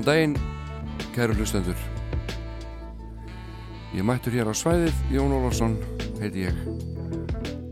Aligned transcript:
Góðan 0.00 0.14
daginn, 0.16 0.36
kæru 1.12 1.34
hlustendur. 1.36 1.76
Ég 3.92 4.00
mættur 4.00 4.32
hér 4.32 4.48
á 4.48 4.56
svæðið, 4.56 4.96
Jón 5.12 5.34
Ólafsson 5.36 5.74
heiti 6.22 6.46
ég. 6.46 6.60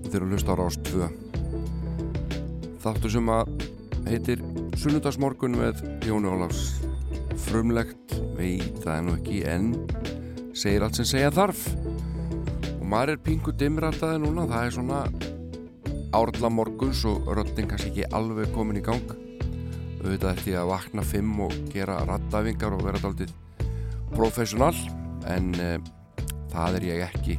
Þeir 0.05 0.17
eru 0.19 0.27
hlusta 0.35 0.53
á 0.53 0.61
Rást 0.61 0.83
2. 0.91 1.07
Þáttur 2.85 3.15
sem 3.15 3.31
að 3.33 3.49
heitir 4.11 4.43
Sunnundagsmorgun 4.77 5.57
með 5.57 5.81
Jóni 6.05 6.29
Ólafs. 6.29 6.83
Frumlegt, 7.47 8.19
veit 8.37 8.77
það 8.85 9.01
nú 9.07 9.15
ekki, 9.17 9.39
en 9.49 9.71
segir 10.53 10.85
allt 10.85 11.01
sem 11.01 11.09
segja 11.09 11.31
þarf. 11.33 11.63
Og 12.75 12.85
maður 12.85 13.15
er 13.15 13.23
pingu 13.25 13.57
dimrataði 13.57 14.21
núna, 14.27 14.45
það 14.53 14.67
er 14.67 14.77
svona 14.77 15.01
árla 16.13 16.53
morguns 16.53 17.07
og 17.09 17.33
röttin 17.41 17.73
kannski 17.73 17.95
ekki 17.95 18.13
alveg 18.13 18.53
komin 18.53 18.83
í 18.83 18.85
gang 18.85 19.17
auðvitað 20.09 20.49
ég 20.49 20.59
að 20.59 20.71
vakna 20.73 21.05
fimm 21.05 21.41
og 21.45 21.55
gera 21.73 21.99
rattafingar 22.09 22.77
og 22.77 22.85
vera 22.87 23.01
daldið 23.03 23.35
professional 24.15 24.73
en 25.29 25.51
uh, 25.61 25.77
það 26.53 26.79
er 26.79 26.87
ég 26.89 27.05
ekki 27.09 27.39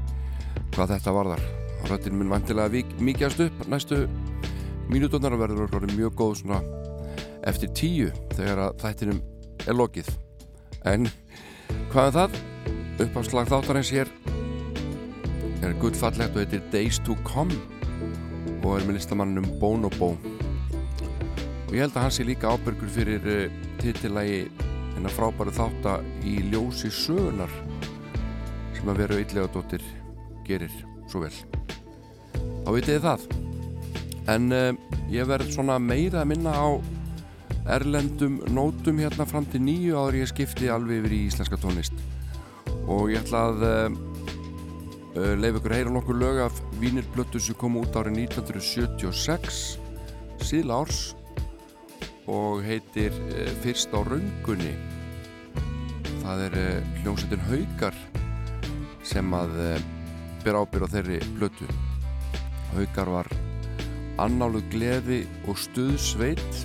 hvað 0.76 0.94
þetta 0.94 1.16
varðar. 1.16 1.44
Röttin 1.90 2.18
mun 2.20 2.30
vantilega 2.32 2.84
mikjast 3.02 3.42
upp 3.48 3.66
næstu 3.72 4.04
mínutunar 4.92 5.34
og 5.34 5.44
verður 5.44 5.90
mjög 5.96 6.16
góð 6.20 6.36
svona 6.44 6.62
eftir 7.50 7.74
tíu 7.74 8.14
þegar 8.36 8.68
að 8.68 8.80
þættinum 8.84 9.22
er 9.66 9.78
lokið. 9.80 10.14
En 10.88 11.10
hvað 11.90 12.08
er 12.08 12.18
það? 12.20 12.40
uppáslag 13.00 13.48
þáttarins 13.48 13.90
hér 13.96 14.10
er 15.64 15.76
gullfallegt 15.80 16.36
og 16.36 16.42
er 16.44 16.64
Days 16.74 17.00
to 17.06 17.16
Come 17.24 17.56
og 18.60 18.74
er 18.76 18.84
með 18.84 18.98
listamannum 18.98 19.48
Bonobo 19.62 20.18
og 21.70 21.76
ég 21.78 21.84
held 21.84 21.98
að 22.00 22.06
hans 22.08 22.18
er 22.18 22.26
líka 22.26 22.50
ábyrgur 22.50 22.90
fyrir 22.90 23.26
uh, 23.30 23.34
eh, 23.46 23.58
titillagi 23.78 24.40
hennar 24.96 25.14
frábæru 25.14 25.52
þáttar 25.54 26.02
í 26.26 26.40
ljósi 26.50 26.90
sögunar 26.90 27.52
sem 28.74 28.90
að 28.90 29.02
vera 29.04 29.20
yllega 29.22 29.52
dóttir 29.54 29.84
gerir 30.48 30.74
svo 31.12 31.22
vel. 31.22 31.36
Þá 32.66 32.70
vitið 32.74 32.96
þið 32.96 33.06
það. 33.06 33.28
En 34.34 34.50
uh, 34.50 34.72
ég 35.14 35.30
verð 35.30 35.54
svona 35.54 35.78
meira 35.78 36.24
að 36.24 36.32
minna 36.32 36.56
á 36.58 36.70
erlendum 37.78 38.40
nótum 38.50 39.04
hérna 39.04 39.30
fram 39.30 39.46
til 39.46 39.62
nýju 39.62 39.94
áður 39.94 40.24
ég 40.24 40.34
skipti 40.34 40.72
alveg 40.74 41.04
yfir 41.04 41.18
í 41.20 41.22
íslenska 41.28 41.62
tónlist. 41.62 41.94
Og 42.90 43.14
ég 43.14 43.22
ætla 43.22 43.44
að 43.52 43.68
uh, 43.70 45.38
leif 45.38 45.62
ykkur 45.62 45.78
heyra 45.78 45.94
nokkur 45.94 46.18
lög 46.18 46.42
af 46.48 46.66
Vínirblöttu 46.82 47.38
sem 47.38 47.62
kom 47.62 47.78
út 47.78 47.94
árið 47.94 48.24
1976 48.26 49.64
síðla 50.50 50.82
árs 50.82 51.19
og 52.30 52.64
heitir 52.66 53.14
uh, 53.34 53.50
Fyrst 53.64 53.94
á 53.96 54.00
raungunni 54.06 54.74
það 56.22 56.44
er 56.46 56.58
uh, 56.62 56.90
hljómsveitin 57.02 57.46
Haugar 57.48 57.98
sem 59.06 59.34
að 59.34 59.56
uh, 59.64 59.78
ber 60.44 60.60
ábyrð 60.62 60.86
á 60.86 60.94
þeirri 60.94 61.20
blötu 61.38 61.70
Haugar 62.76 63.14
var 63.16 63.32
annálu 64.22 64.62
gleði 64.70 65.24
og 65.48 65.58
stuðsveit 65.58 66.62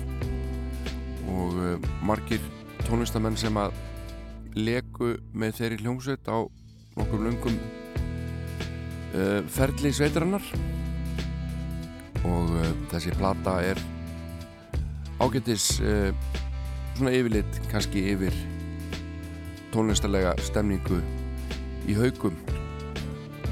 og 1.31 1.81
margir 2.05 2.43
tónlistamenn 2.85 3.39
sem 3.39 3.57
að 3.57 3.73
leku 4.55 5.15
með 5.33 5.57
þeirri 5.61 5.79
hljómsveit 5.81 6.29
á 6.29 6.45
nokkur 6.99 7.25
lungum 7.25 7.57
ferli 9.55 9.91
sveitarannar 9.95 10.43
og 12.27 12.53
þessi 12.91 13.15
plata 13.15 13.57
er 13.63 13.79
ágættis 15.19 15.79
uh, 15.79 16.11
svona 16.97 17.13
yfirleitt 17.15 17.59
kannski 17.71 18.01
yfir 18.11 18.35
tónlistarlega 19.71 20.33
stemningu 20.43 20.99
í 21.87 21.95
haugum 21.95 22.35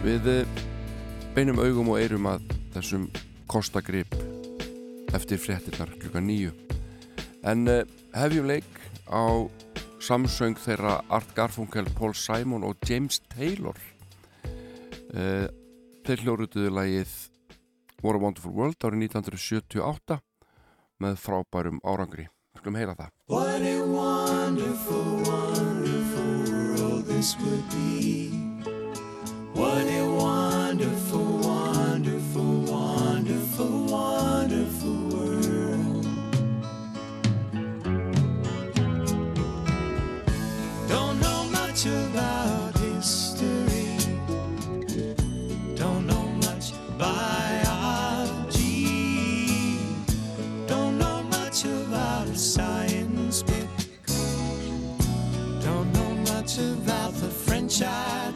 við 0.03 0.27
uh, 0.31 0.61
beinum 1.35 1.61
augum 1.63 1.93
og 1.93 2.01
eirum 2.01 2.27
að 2.33 2.49
þessum 2.75 3.07
kostagrip 3.51 4.11
eftir 5.15 5.39
fréttinnar 5.39 5.93
klukka 6.01 6.23
nýju 6.23 6.51
en 7.47 7.63
uh, 7.71 7.83
hefjum 8.17 8.49
leik 8.51 8.67
á 9.07 9.47
samsöng 10.03 10.59
þeirra 10.59 10.97
Art 11.07 11.31
Garfunkel, 11.37 11.87
Paul 11.95 12.11
Simon 12.11 12.65
og 12.67 12.75
James 12.83 13.21
Taylor. 13.31 13.77
Þeir 15.13 16.23
hljóruðuðu 16.25 16.73
lagið 16.75 17.13
What 18.03 18.17
a 18.17 18.19
Wonderful 18.19 18.51
World 18.51 18.83
árið 18.83 19.05
1978 19.07 20.17
með 21.03 21.19
frábærum 21.19 21.79
árangri. 21.83 22.27
Skulum 22.57 22.77
heyra 22.79 22.95
það. 22.95 23.09
What 23.27 23.61
a 23.61 23.77
wonderful, 23.83 25.05
wonderful 25.27 26.31
world 26.77 27.05
this 27.07 27.35
would 27.39 27.65
be 27.69 28.29
What 29.53 29.87
a 29.87 30.03
wonderful, 30.05 31.12
the 57.79 58.32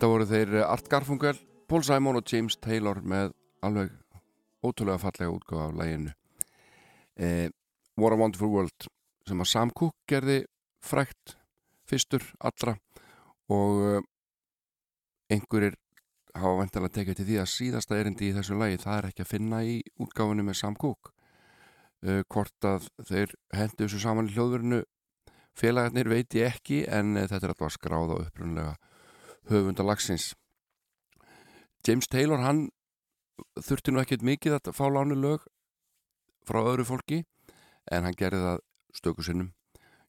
Þetta 0.00 0.08
voru 0.08 0.24
þeir 0.24 0.54
Art 0.64 0.86
Garfunkel, 0.88 1.38
Paul 1.68 1.82
Simon 1.84 2.16
og 2.16 2.30
James 2.32 2.54
Taylor 2.56 3.02
með 3.04 3.34
alveg 3.60 3.90
ótrúlega 4.64 4.96
fallega 5.02 5.34
útgáð 5.34 5.60
af 5.60 5.74
læginu 5.76 6.14
eh, 7.20 7.50
What 8.00 8.16
a 8.16 8.18
Wonderful 8.22 8.48
World 8.48 8.88
sem 9.28 9.44
að 9.44 9.50
Sam 9.52 9.74
Cooke 9.76 10.00
gerði 10.08 10.38
frækt 10.80 11.36
fyrstur 11.84 12.24
allra 12.40 12.78
og 13.52 13.84
eh, 13.90 14.08
einhverjir 15.36 15.76
hafa 16.32 16.56
vantilega 16.62 16.96
tekið 16.96 17.20
til 17.20 17.28
því 17.34 17.40
að 17.44 17.52
síðasta 17.58 18.00
erindi 18.00 18.32
í 18.32 18.34
þessu 18.40 18.56
lægi 18.56 18.80
það 18.86 19.02
er 19.02 19.12
ekki 19.12 19.28
að 19.28 19.32
finna 19.36 19.62
í 19.68 19.78
útgáfinu 20.00 20.48
með 20.48 20.62
Sam 20.64 20.80
Cooke. 20.80 21.12
Eh, 22.08 22.24
hvort 22.24 22.72
að 22.72 22.88
þeir 23.04 23.36
hendu 23.52 23.84
þessu 23.84 24.00
saman 24.00 24.32
í 24.32 24.38
hljóðverinu 24.38 24.80
félagarnir 25.60 26.16
veit 26.16 26.40
ég 26.40 26.54
ekki 26.54 26.86
en 26.88 27.18
eh, 27.20 27.28
þetta 27.28 27.50
er 27.50 27.58
alltaf 27.58 27.76
skráð 27.76 28.16
á 28.16 28.24
upprunlega 28.24 28.78
höfundalagsins. 29.48 30.34
James 31.86 32.08
Taylor 32.08 32.42
hann 32.44 32.68
þurfti 33.56 33.92
nú 33.92 34.02
ekkert 34.02 34.24
mikið 34.26 34.58
að 34.58 34.72
fá 34.76 34.84
lánu 34.92 35.16
lög 35.16 35.46
frá 36.48 36.60
öðru 36.60 36.84
fólki 36.88 37.22
en 37.90 38.04
hann 38.04 38.16
gerði 38.16 38.42
það 38.44 38.62
stöku 38.96 39.24
sinnum. 39.24 39.52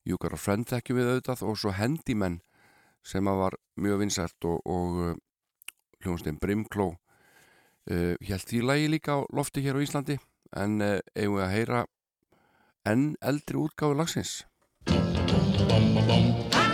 Got 0.04 0.34
a 0.34 0.38
Friend 0.38 0.66
þekkjum 0.68 0.98
við 0.98 1.12
auðvitað 1.12 1.44
og 1.46 1.60
svo 1.62 1.72
Handyman 1.78 2.40
sem 3.06 3.28
að 3.30 3.40
var 3.44 3.58
mjög 3.82 4.02
vinsælt 4.02 4.48
og, 4.50 4.60
og 4.66 5.00
uh, 5.02 5.16
hljóðumstinn 6.02 6.42
Brimkló 6.42 6.90
uh, 6.92 8.16
held 8.18 8.48
því 8.50 8.64
lagi 8.66 8.92
líka 8.92 9.18
á 9.18 9.20
lofti 9.34 9.64
hér 9.66 9.78
á 9.78 9.84
Íslandi 9.86 10.18
en 10.58 10.82
uh, 10.82 10.98
eigum 11.16 11.38
við 11.38 11.46
að 11.46 11.56
heyra 11.56 11.84
enn 12.90 13.08
eldri 13.22 13.62
útgáðu 13.62 14.02
lagsins. 14.02 14.42
Bum 14.90 15.94
bum 15.94 16.32
bum 16.50 16.71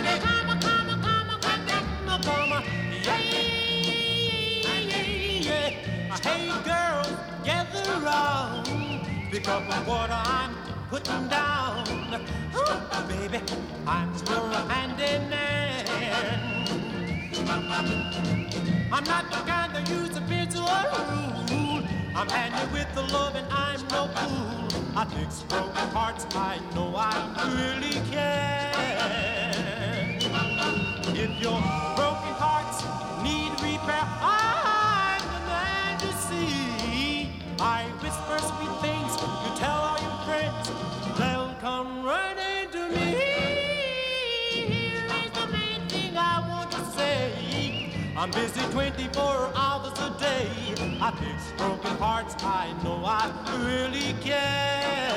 pick 9.38 9.48
up 9.48 9.62
what 9.86 10.10
I'm 10.10 10.52
putting 10.90 11.28
down. 11.28 11.86
Ooh, 12.56 13.08
baby, 13.08 13.40
I'm 13.86 14.16
still 14.16 14.46
a 14.46 14.62
handyman. 14.68 15.86
I'm 18.90 19.04
not 19.04 19.30
the 19.30 19.36
kind 19.50 19.74
that 19.74 19.88
use 19.88 20.16
a 20.16 20.20
bitch 20.22 20.56
or 20.56 20.82
rule. 21.54 21.84
I'm 22.16 22.28
handy 22.28 22.72
with 22.72 22.92
the 22.94 23.02
love 23.14 23.36
and 23.36 23.46
I'm 23.52 23.80
no 23.88 24.08
fool. 24.08 24.82
I 24.96 25.04
fix 25.04 25.42
broken 25.42 25.88
hearts, 25.90 26.26
I 26.34 26.58
know 26.74 26.96
I 26.96 27.14
really 27.54 28.00
can. 28.10 28.74
If 31.14 31.40
your 31.40 31.60
broken 31.94 32.34
hearts 32.42 32.82
need 33.22 33.52
repair, 33.62 34.04
I'm 34.20 35.22
the 35.34 35.40
man 35.46 35.98
to 36.00 36.12
see. 36.26 37.30
I 37.60 37.84
whisper 38.02 38.38
sweet 38.38 38.80
things 38.80 38.97
I'm 48.28 48.34
busy 48.34 48.60
24 48.72 49.52
hours 49.54 49.98
a 50.00 50.14
day. 50.20 50.50
I 51.00 51.10
fix 51.12 51.50
broken 51.56 51.96
hearts, 51.96 52.34
I 52.40 52.74
know 52.84 53.02
I 53.02 53.32
really 53.64 54.12
care. 54.20 55.08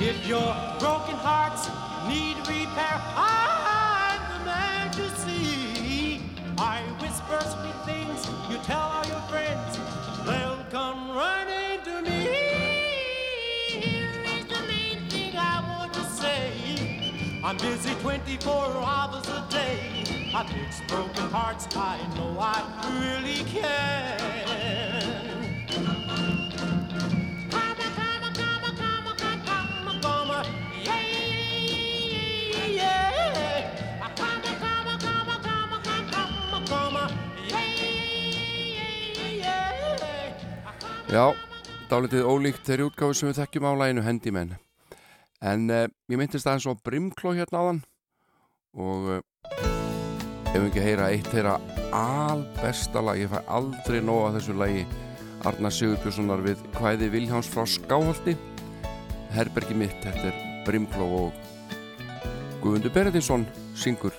If 0.00 0.26
you're 0.26 0.40
hearts 0.80 1.03
I'm 17.54 17.60
busy 17.60 17.94
24 18.00 18.52
hours 18.52 19.28
a 19.28 19.46
day. 19.48 20.02
I 20.34 20.44
fix 20.44 20.82
broken 20.88 21.30
hearts, 21.30 21.68
I 21.76 22.00
know 22.16 22.36
I 22.40 22.58
really 22.98 23.44
can. 23.44 24.18
Já, 41.14 41.30
dálitið 41.86 42.26
ólíkt 42.26 42.66
þeirri 42.66 42.88
útgáfi 42.88 43.14
sem 43.14 43.28
við 43.30 43.38
þekkjum 43.38 43.70
á 43.70 43.72
læginu 43.78 44.02
Handyman 44.02 44.56
en 45.44 45.68
uh, 45.68 45.86
ég 46.08 46.20
myndist 46.20 46.48
aðeins 46.48 46.66
á 46.68 46.72
Brimkló 46.86 47.34
hérna 47.36 47.60
á 47.60 47.64
þann 47.68 47.80
og 48.80 49.08
uh, 49.12 49.20
ef 50.54 50.56
við 50.56 50.68
ekki 50.70 50.84
heyra 50.84 51.10
eitt 51.12 51.30
þeirra 51.32 51.58
albesta 51.94 53.02
lag, 53.04 53.20
ég 53.20 53.30
fæ 53.30 53.40
aldrei 53.52 54.00
nóga 54.02 54.32
þessu 54.38 54.56
lagi 54.58 54.84
Arnar 55.44 55.74
Sigurbjörnssonar 55.76 56.44
við 56.46 56.62
hvæði 56.78 57.10
Viljáns 57.12 57.50
frá 57.52 57.66
Skáholti 57.68 58.36
Herbergi 59.34 59.76
mitt, 59.76 59.98
þetta 60.00 60.30
er 60.30 60.40
Brimkló 60.64 61.10
og 61.26 61.42
Guðmundur 62.62 62.94
Beredinsson 62.94 63.44
syngur 63.76 64.14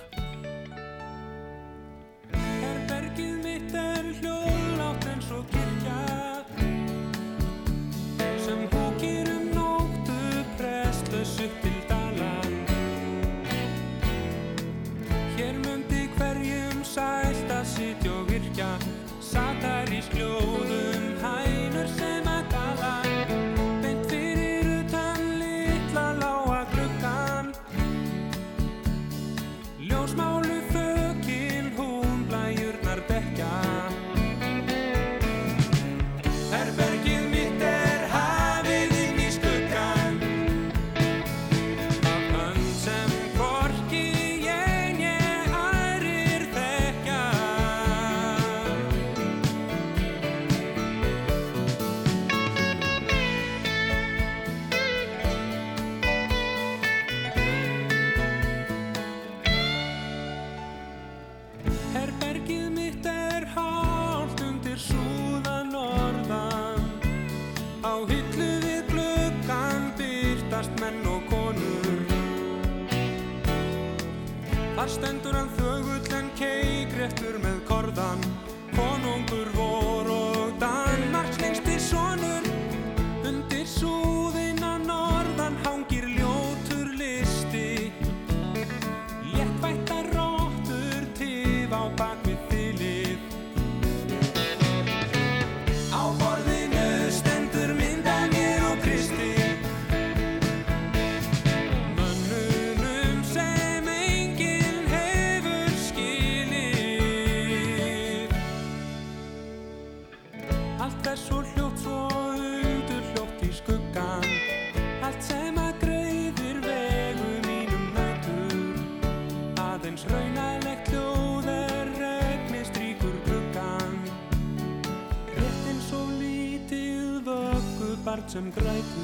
sem 128.36 128.52
grætur 128.52 128.95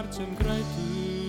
barn 0.00 0.12
sem 0.12 0.36
grætur. 0.38 1.19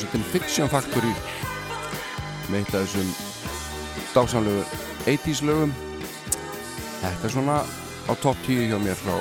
Eh, 0.00 0.08
hljómsveitin 0.08 0.32
Fiction 0.32 0.68
Factory 0.68 1.12
með 2.50 2.60
eitt 2.60 2.74
af 2.74 2.86
þessum 2.86 3.10
dásanlegu 4.14 4.62
80's 5.04 5.42
lögum. 5.44 5.72
Þetta 7.00 7.26
er 7.26 7.34
svona 7.34 7.58
á 8.08 8.12
topp 8.22 8.38
10 8.46 8.70
hjá 8.70 8.78
mér 8.80 8.96
frá 8.96 9.18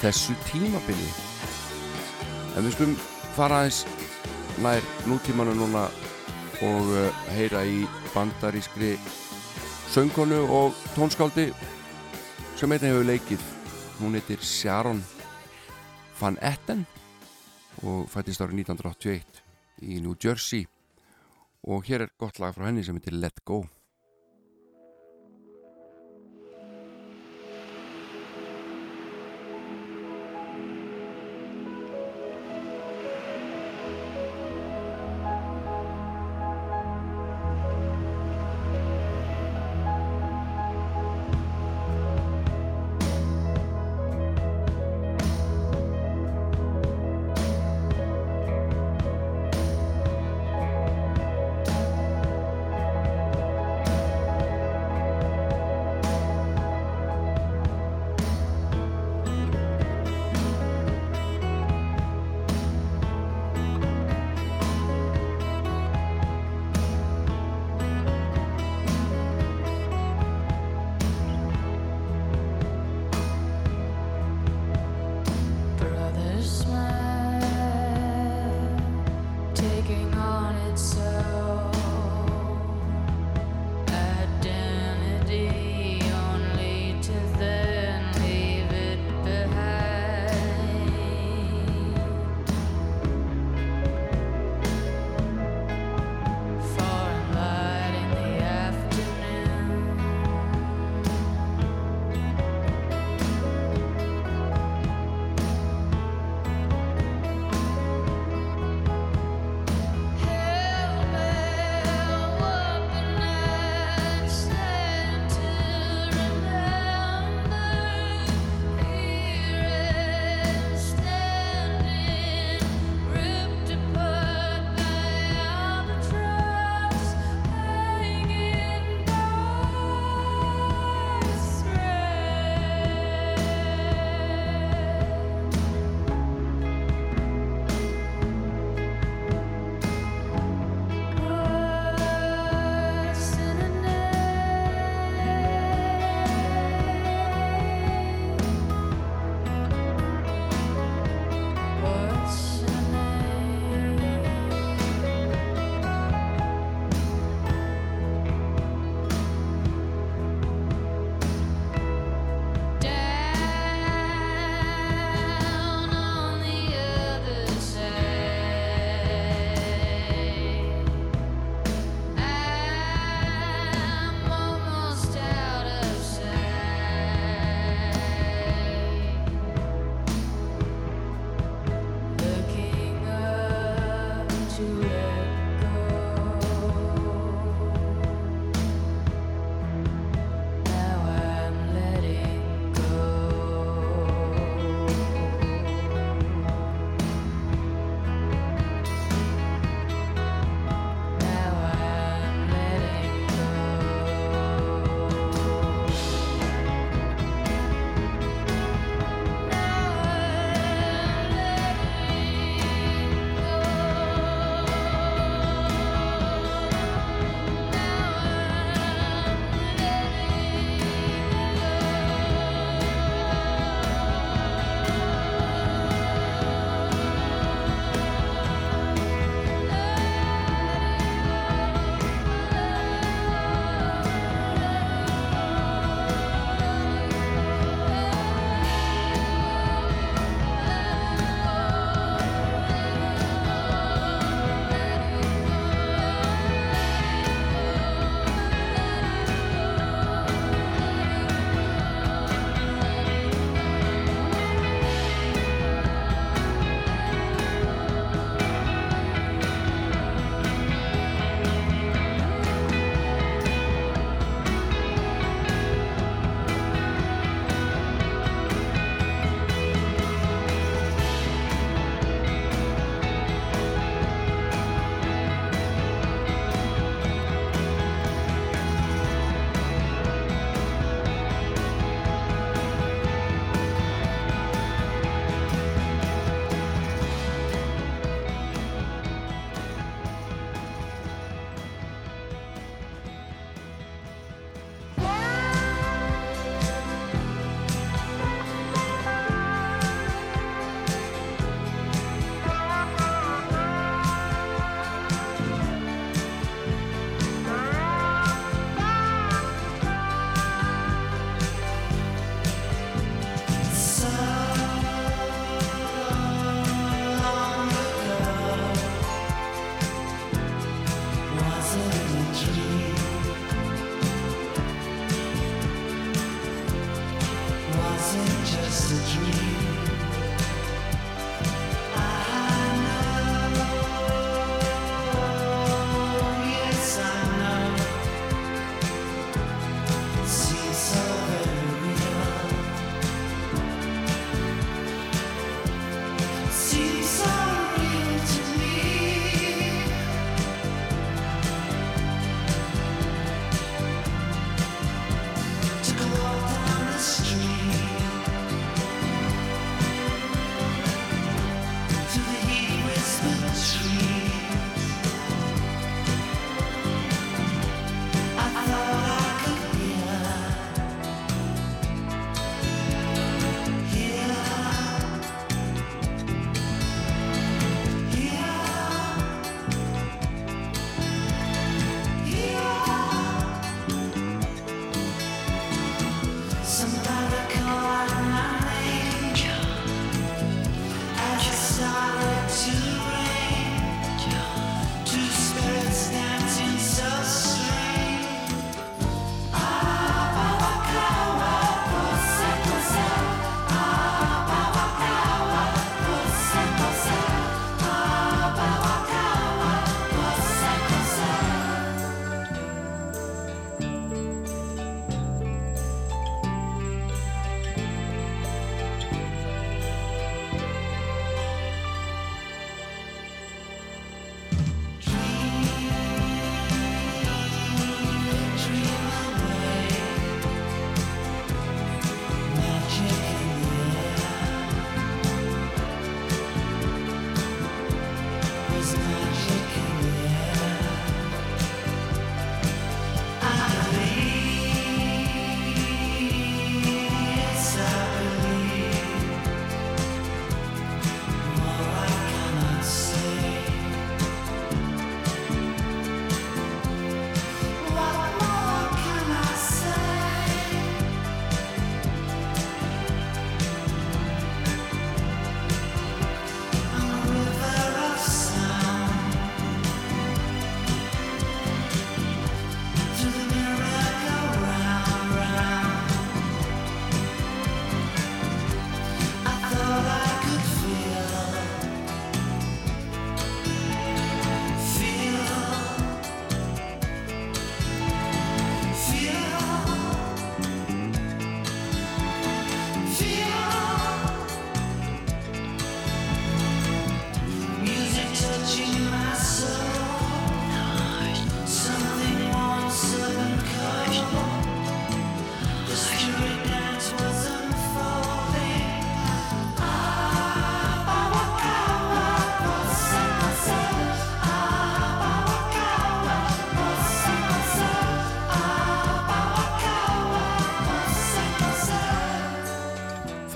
þessu 0.00 0.36
tímabili. 0.46 1.08
En 2.56 2.64
við 2.64 2.76
skulum 2.76 2.96
fara 3.36 3.62
aðeins 3.62 3.82
nær 4.62 4.86
nútímanu 5.08 5.54
núna 5.56 5.88
og 6.62 6.94
uh, 6.94 7.10
heyra 7.34 7.64
í 7.66 7.82
bandarískri 8.14 8.94
söngkonu 9.90 10.44
og 10.46 10.76
tónskáldi 10.94 11.50
sem 12.56 12.70
einnig 12.70 12.92
hefur 12.92 13.08
leikið. 13.08 13.46
Hún 13.98 14.14
heitir 14.18 14.42
Sharon 14.42 15.02
Van 16.20 16.38
Etten 16.40 16.86
og 17.82 18.06
fættist 18.10 18.42
árið 18.42 18.62
1981 18.62 19.41
í 19.82 20.00
New 20.00 20.16
Jersey. 20.16 20.66
Og 21.66 21.86
hér 21.86 22.06
er 22.06 22.16
gott 22.18 22.40
lag 22.42 22.54
frá 22.54 22.70
henni 22.70 22.84
sem 22.86 22.96
heitir 22.98 23.18
Let 23.18 23.44
Go 23.46 23.64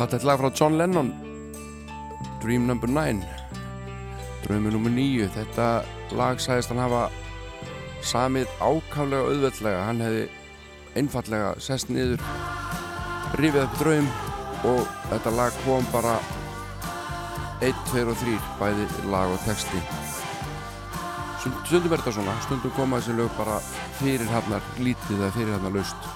Fattet 0.06 0.22
lag 0.22 0.38
frá 0.38 0.52
John 0.54 0.78
Lennon. 0.78 1.08
Dream 2.38 2.66
No. 2.66 2.74
9 2.74 3.24
Drömi 4.44 4.70
nr. 4.70 4.90
9 4.94 5.30
Þetta 5.34 5.64
lag 6.14 6.38
sæðist 6.38 6.70
hann 6.70 6.78
hafa 6.78 7.08
samið 8.06 8.46
ákaflega 8.62 9.24
auðveldlega. 9.32 9.80
Hann 9.88 10.04
hefði 10.04 10.28
einfallega 10.94 11.48
sest 11.58 11.90
niður 11.90 12.22
rifið 13.34 13.64
upp 13.64 13.74
dröym 13.82 14.06
og 14.70 14.86
þetta 15.10 15.34
lag 15.40 15.58
kom 15.64 15.90
bara 15.90 16.14
1, 17.66 17.74
2 17.90 18.06
og 18.06 18.22
3 18.22 18.38
bæði 18.62 18.88
lag 19.10 19.34
og 19.34 19.42
texti. 19.42 19.82
Stundum 21.42 21.90
er 21.90 21.98
þetta 21.98 22.14
svona. 22.20 22.38
Stundum 22.46 22.78
koma 22.78 23.02
þessi 23.02 23.18
lög 23.18 23.34
bara 23.42 23.58
fyrir 23.98 24.30
hannar 24.30 24.72
lítið 24.78 25.18
eða 25.18 25.34
fyrir 25.34 25.54
hannar 25.58 25.78
laust. 25.80 26.10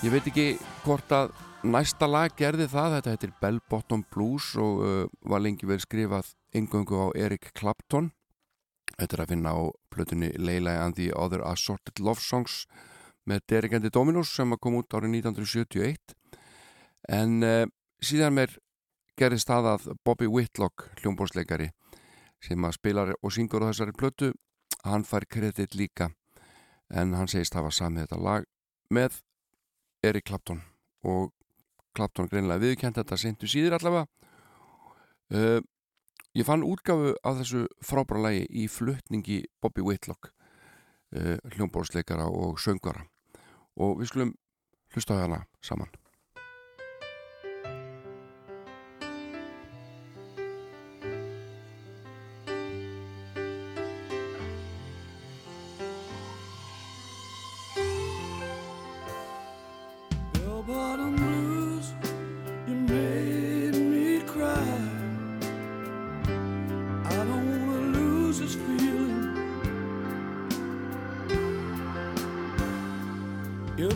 Ég 0.00 0.16
veit 0.16 0.32
ekki 0.32 0.52
hvort 0.80 1.18
að 1.20 1.34
næsta 1.62 2.08
lag 2.10 2.32
gerði 2.36 2.66
það 2.70 2.96
þetta 2.96 3.12
heitir 3.12 3.32
Bell 3.40 3.60
Bottom 3.70 4.02
Blues 4.12 4.52
og 4.60 4.80
uh, 4.82 5.04
var 5.28 5.42
lengi 5.42 5.66
vel 5.68 5.78
skrifað 5.82 6.32
yngöngu 6.58 6.98
á 6.98 7.06
Eric 7.14 7.52
Clapton. 7.58 8.10
Þetta 8.98 9.16
er 9.16 9.22
að 9.24 9.30
finna 9.32 9.52
á 9.54 9.60
plötunni 9.92 10.32
Leila 10.38 10.80
and 10.84 10.96
the 10.98 11.12
Other 11.14 11.42
Assorted 11.46 12.02
Love 12.02 12.20
Songs 12.20 12.64
með 13.28 13.44
Derek 13.48 13.76
and 13.76 13.86
the 13.86 13.92
Dominos 13.94 14.32
sem 14.34 14.50
kom 14.58 14.80
út 14.80 14.90
árið 14.90 15.22
1971 15.22 16.16
en 17.08 17.38
uh, 17.46 17.66
síðan 18.02 18.34
mér 18.36 18.56
gerði 19.18 19.38
staðað 19.42 19.92
Bobby 20.04 20.26
Whitlock 20.26 20.88
hljómbórsleikari 21.02 21.70
sem 22.42 22.64
að 22.66 22.74
spilar 22.78 23.12
og 23.20 23.34
syngur 23.34 23.62
á 23.62 23.70
þessari 23.70 23.94
plötu 23.94 24.32
hann 24.82 25.06
fær 25.06 25.28
kredit 25.30 25.76
líka. 25.78 26.10
En 26.90 27.14
hann 27.14 27.30
segist 27.30 27.54
hafa 27.54 27.70
samið 27.70 28.08
þetta 28.08 28.18
lag 28.20 28.48
með 28.90 29.22
Eric 30.02 30.26
Clapton 30.26 30.64
og 31.06 31.30
Clapton 31.96 32.28
greinlega 32.30 32.62
viðkjent 32.62 33.00
þetta 33.00 33.18
sentu 33.20 33.50
síður 33.50 33.78
allavega. 33.78 34.06
Uh, 35.32 35.60
ég 36.36 36.48
fann 36.48 36.66
útgafu 36.66 37.14
á 37.20 37.30
þessu 37.40 37.66
frábæra 37.84 38.26
lagi 38.28 38.44
í 38.50 38.68
fluttningi 38.68 39.42
Bobby 39.62 39.84
Whitlock 39.84 40.32
uh, 40.32 41.38
hljómbórsleikara 41.54 42.28
og 42.28 42.60
söngvara. 42.60 43.06
Og 43.80 44.00
við 44.02 44.12
skulum 44.12 44.36
hlusta 44.92 45.16
á 45.16 45.24
hana 45.24 45.44
saman 45.64 46.01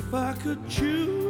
if 0.06 0.14
I 0.14 0.32
could 0.34 0.68
choose. 0.68 1.25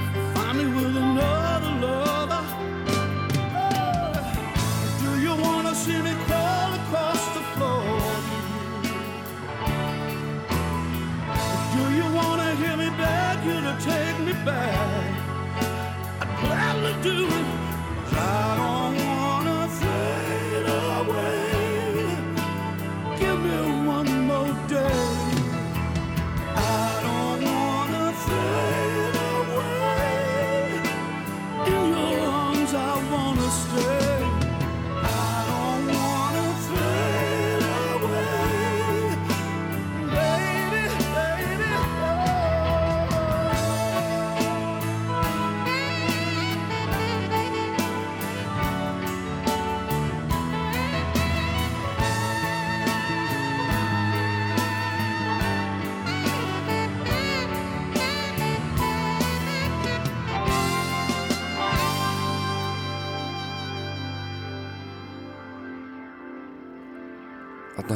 If 0.00 0.16
you 0.16 0.22
find 0.34 0.58
me 0.58 0.66
with 0.66 0.96
another 0.96 1.72
lover. 1.84 2.44
Oh, 3.54 4.12
do 5.02 5.10
you 5.20 5.34
wanna 5.44 5.74
see 5.74 6.00
me 6.02 6.14
crawl 6.26 6.72
across 6.80 7.22
the 7.36 7.42
floor? 7.54 8.00
Do 11.74 11.82
you 11.98 12.06
wanna 12.18 12.54
hear 12.56 12.76
me 12.76 12.88
beg 13.02 13.44
you 13.44 13.58
to 13.68 13.74
take 13.90 14.18
me 14.26 14.32
back? 14.44 15.10
I'd 16.20 16.30
gladly 16.40 16.94
do 17.02 17.26
it. 17.26 17.57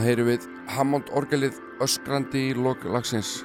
Þarna 0.02 0.16
heyru 0.16 0.24
við 0.26 0.44
Hammond 0.74 1.10
orgelið 1.14 1.58
öskrandi 1.84 2.40
í 2.48 2.54
lok 2.58 2.82
lagsins. 2.90 3.36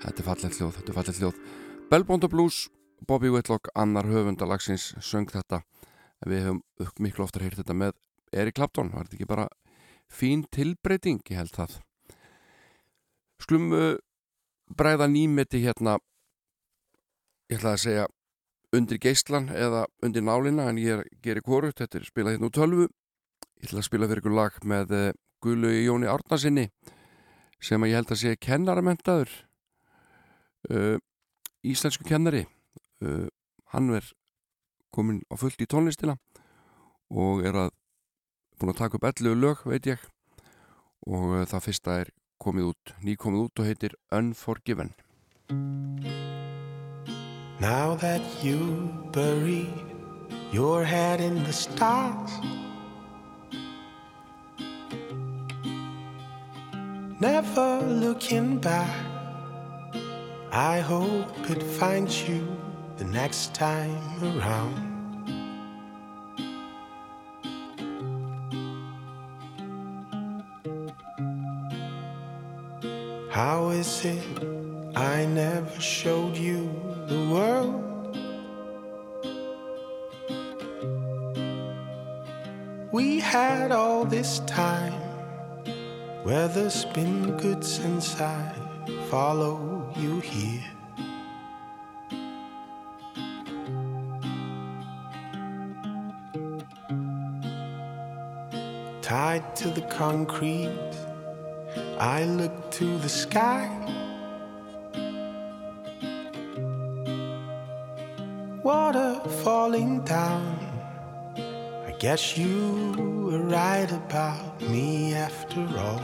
Þetta 0.00 0.22
er 0.22 0.24
fallið 0.24 0.56
hljóð, 0.56 0.70
þetta 0.78 0.88
er 0.88 0.96
fallið 0.96 1.20
hljóð. 1.20 1.42
Bellbond 1.90 2.24
Blues, 2.32 2.62
Bobby 3.04 3.28
Whitlock, 3.28 3.68
annar 3.76 4.08
höfunda 4.08 4.48
lagsins, 4.48 4.86
söng 5.04 5.28
þetta. 5.28 5.60
Við 6.24 6.46
höfum 6.46 6.62
miklu 6.96 7.26
oftar 7.26 7.44
heyrt 7.44 7.60
þetta 7.60 7.76
með 7.76 7.92
Eric 8.32 8.56
Clapton. 8.56 8.88
Var 8.96 9.04
þetta 9.04 9.20
ekki 9.20 9.28
bara 9.34 9.46
fín 10.08 10.46
tilbreyting, 10.48 11.20
ég 11.28 11.42
held 11.42 11.52
það. 11.52 11.76
Sklum 13.44 13.68
uh, 13.76 14.00
bræða 14.72 15.12
nýmeti 15.12 15.60
hérna, 15.66 16.00
ég 17.52 17.60
ætlaði 17.60 17.76
að 17.76 17.84
segja 17.84 18.10
undir 18.72 19.00
geistlan 19.00 19.50
eða 19.52 19.84
undir 20.04 20.24
nálina 20.24 20.68
en 20.70 20.80
ég 20.80 21.04
gerir 21.24 21.44
korut, 21.44 21.76
þetta 21.78 22.00
er 22.00 22.08
spilað 22.08 22.36
hérna 22.36 22.48
úr 22.48 22.56
tölvu. 22.56 22.88
Ég 23.60 23.68
ætla 23.68 23.82
að 23.82 23.88
spila 23.88 24.08
fyrir 24.08 24.22
ykkur 24.22 24.36
lag 24.36 24.56
með 24.66 24.94
uh, 24.96 25.04
Guðlu 25.44 25.72
Jóni 25.76 26.08
Árnarsinni 26.10 26.68
sem 27.62 27.84
ég 27.86 27.94
held 27.98 28.10
að 28.10 28.22
sé 28.22 28.34
kennaramentaður 28.40 29.30
uh, 30.70 30.96
íslensku 31.62 32.06
kennari. 32.08 32.46
Uh, 33.02 33.28
hann 33.74 33.92
er 33.94 34.08
komin 34.94 35.22
á 35.28 35.36
fullt 35.40 35.62
í 35.62 35.68
tónlistina 35.68 36.16
og 37.12 37.44
er 37.44 37.66
að 37.66 37.70
búin 38.58 38.72
að 38.72 38.82
taka 38.82 38.98
upp 38.98 39.08
11 39.12 39.38
lög 39.38 39.64
veit 39.68 39.92
ég. 39.92 40.10
Og 41.02 41.42
það 41.50 41.64
fyrsta 41.66 42.00
er 42.04 42.12
komið 42.42 42.72
út, 42.72 42.92
ný 43.02 43.16
komið 43.18 43.48
út 43.48 43.62
og 43.62 43.70
heitir 43.70 43.98
Unforgiven 44.14 44.94
Now 47.62 47.94
that 47.94 48.22
you 48.42 48.92
buried 49.12 49.72
your 50.50 50.82
head 50.82 51.20
in 51.20 51.44
the 51.44 51.52
stars, 51.52 52.32
never 57.20 57.80
looking 57.86 58.58
back, 58.58 58.92
I 60.50 60.80
hope 60.80 61.30
it 61.48 61.62
finds 61.62 62.28
you 62.28 62.44
the 62.96 63.04
next 63.04 63.54
time 63.54 64.02
around. 64.24 64.82
How 73.30 73.68
is 73.68 74.04
it 74.04 74.26
I 74.96 75.26
never 75.26 75.80
showed 75.80 76.36
you 76.36 76.91
the 77.12 77.24
world. 77.34 78.16
We 82.90 83.20
had 83.20 83.70
all 83.70 84.04
this 84.04 84.40
time, 84.40 84.94
weather's 86.24 86.84
been 86.96 87.36
good 87.36 87.62
since 87.64 88.20
I 88.20 88.40
follow 89.10 89.92
you 89.96 90.20
here. 90.20 90.64
Tied 99.02 99.44
to 99.56 99.68
the 99.68 99.86
concrete, 99.90 100.92
I 101.98 102.24
look 102.24 102.70
to 102.78 102.86
the 102.98 103.08
sky. 103.08 103.68
Falling 109.42 110.00
down. 110.04 110.56
I 111.88 111.92
guess 111.98 112.38
you 112.38 112.92
were 113.26 113.42
right 113.42 113.90
about 113.90 114.60
me 114.60 115.14
after 115.14 115.66
all. 115.76 116.00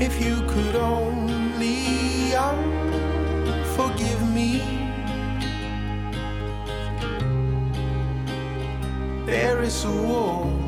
If 0.00 0.20
you 0.20 0.36
could 0.48 0.74
only 0.74 2.34
um, 2.34 2.58
forgive 3.76 4.22
me, 4.34 4.62
there 9.26 9.62
is 9.62 9.84
a 9.84 9.92
war. 9.92 10.63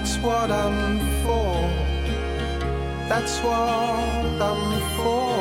That's 0.00 0.16
what 0.20 0.50
I'm 0.50 0.98
for. 1.22 1.52
That's 3.10 3.38
what 3.40 4.40
I'm 4.50 4.66
for. 4.96 5.36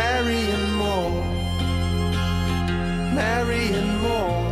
Marrying 0.00 0.72
more, 0.82 1.24
marrying 3.14 3.90
more. 4.06 4.42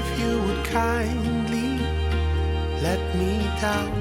If 0.00 0.06
you 0.20 0.32
would 0.44 0.64
kindly 0.66 1.70
let 2.82 3.02
me 3.16 3.32
down. 3.62 3.92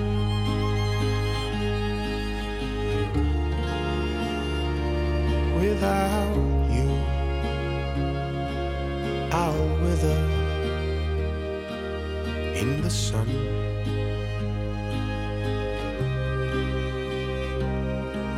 Without 5.61 6.22
wither 9.83 10.17
in 12.61 12.81
the 12.81 12.89
sun. 12.89 13.27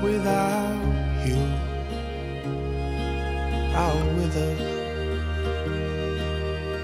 without 0.06 1.26
you. 1.26 1.42
I'll 3.74 4.06
wither 4.18 4.52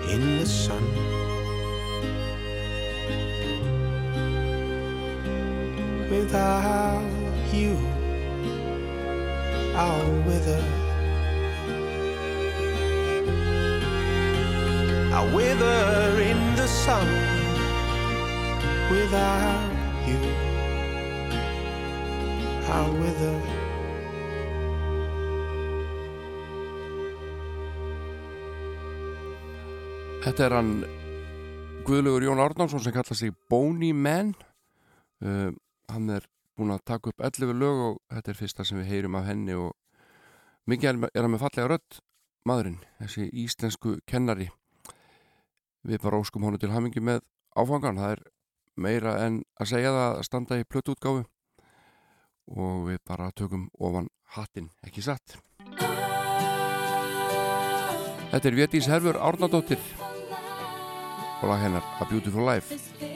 in 0.10 0.40
the 0.40 0.46
sun. 0.46 0.84
Without 6.10 7.04
you, 7.54 7.78
I'll 9.76 10.22
wither. 10.24 10.81
Wither 15.34 16.22
in 16.22 16.40
the 16.56 16.68
sun 16.68 17.08
without 18.92 19.72
you. 20.08 20.20
I'll 22.68 22.94
wither. 23.00 23.40
Þetta 30.22 30.46
er 30.46 30.54
hann 30.54 30.74
Guðlugur 31.88 32.28
Jón 32.28 32.40
Árnánsson 32.44 32.84
sem 32.84 32.94
kalla 32.94 33.16
sig 33.18 33.34
Boney 33.50 33.92
Man 33.92 34.36
uh, 35.26 35.50
hann 35.90 36.10
er 36.14 36.28
búin 36.54 36.76
að 36.76 36.86
taka 36.86 37.10
upp 37.10 37.24
11 37.26 37.58
lög 37.58 37.84
og 37.88 38.00
þetta 38.12 38.32
er 38.32 38.38
fyrsta 38.38 38.68
sem 38.68 38.78
við 38.84 38.92
heyrum 38.92 39.18
af 39.18 39.26
henni 39.32 39.58
og 39.58 39.74
mikið 40.70 40.92
er, 40.92 41.04
er 41.10 41.26
hann 41.26 41.34
með 41.34 41.46
fallega 41.48 41.72
rödd 41.74 42.02
maðurinn, 42.46 42.82
þessi 43.02 43.30
íslensku 43.44 43.98
kennari 44.10 44.52
við 45.88 46.02
bara 46.04 46.20
óskum 46.22 46.46
hónu 46.46 46.60
til 46.62 46.72
hamingi 46.74 47.02
með 47.04 47.22
áfangan 47.58 48.00
það 48.00 48.16
er 48.16 48.24
meira 48.82 49.16
en 49.26 49.42
að 49.60 49.72
segja 49.74 49.94
það 49.96 50.10
að 50.10 50.26
standa 50.28 50.60
í 50.60 50.68
plötuútgáfu. 50.68 51.24
Og 52.52 52.78
við 52.90 53.00
bara 53.08 53.32
tökum 53.38 53.70
ofan 53.80 54.10
hattin, 54.36 54.72
ekki 54.86 55.04
satt? 55.06 55.38
Þetta 58.32 58.48
er 58.48 58.58
Vétís 58.58 58.88
Herfur 58.88 59.20
Árnadóttir. 59.20 59.80
Og 61.42 61.50
lag 61.50 61.64
hennar 61.64 61.86
A 62.00 62.08
Beautiful 62.10 62.46
Life 62.48 63.11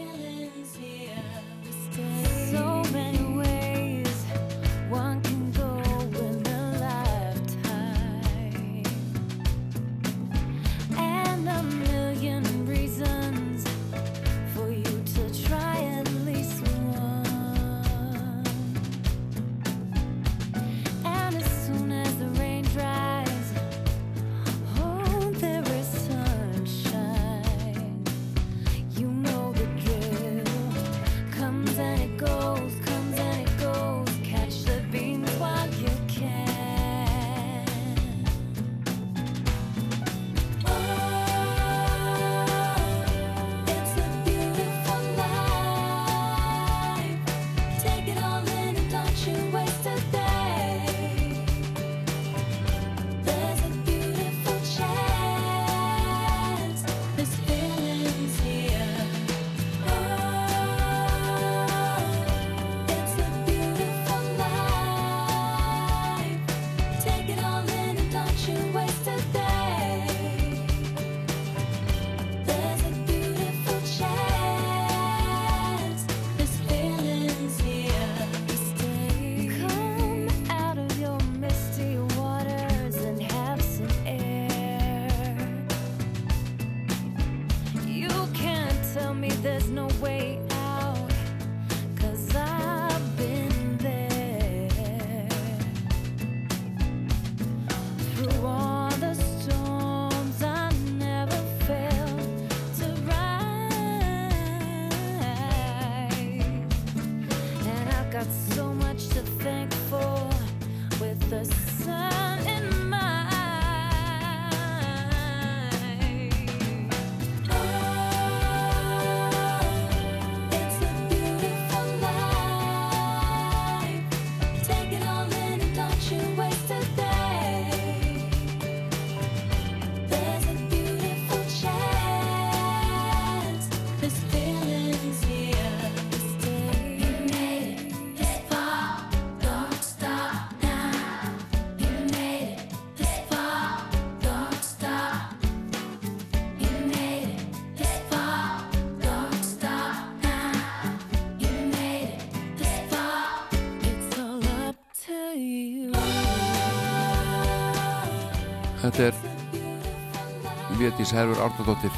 Vétís 160.86 161.10
Herfur 161.18 161.40
Árnadóttir 161.42 161.94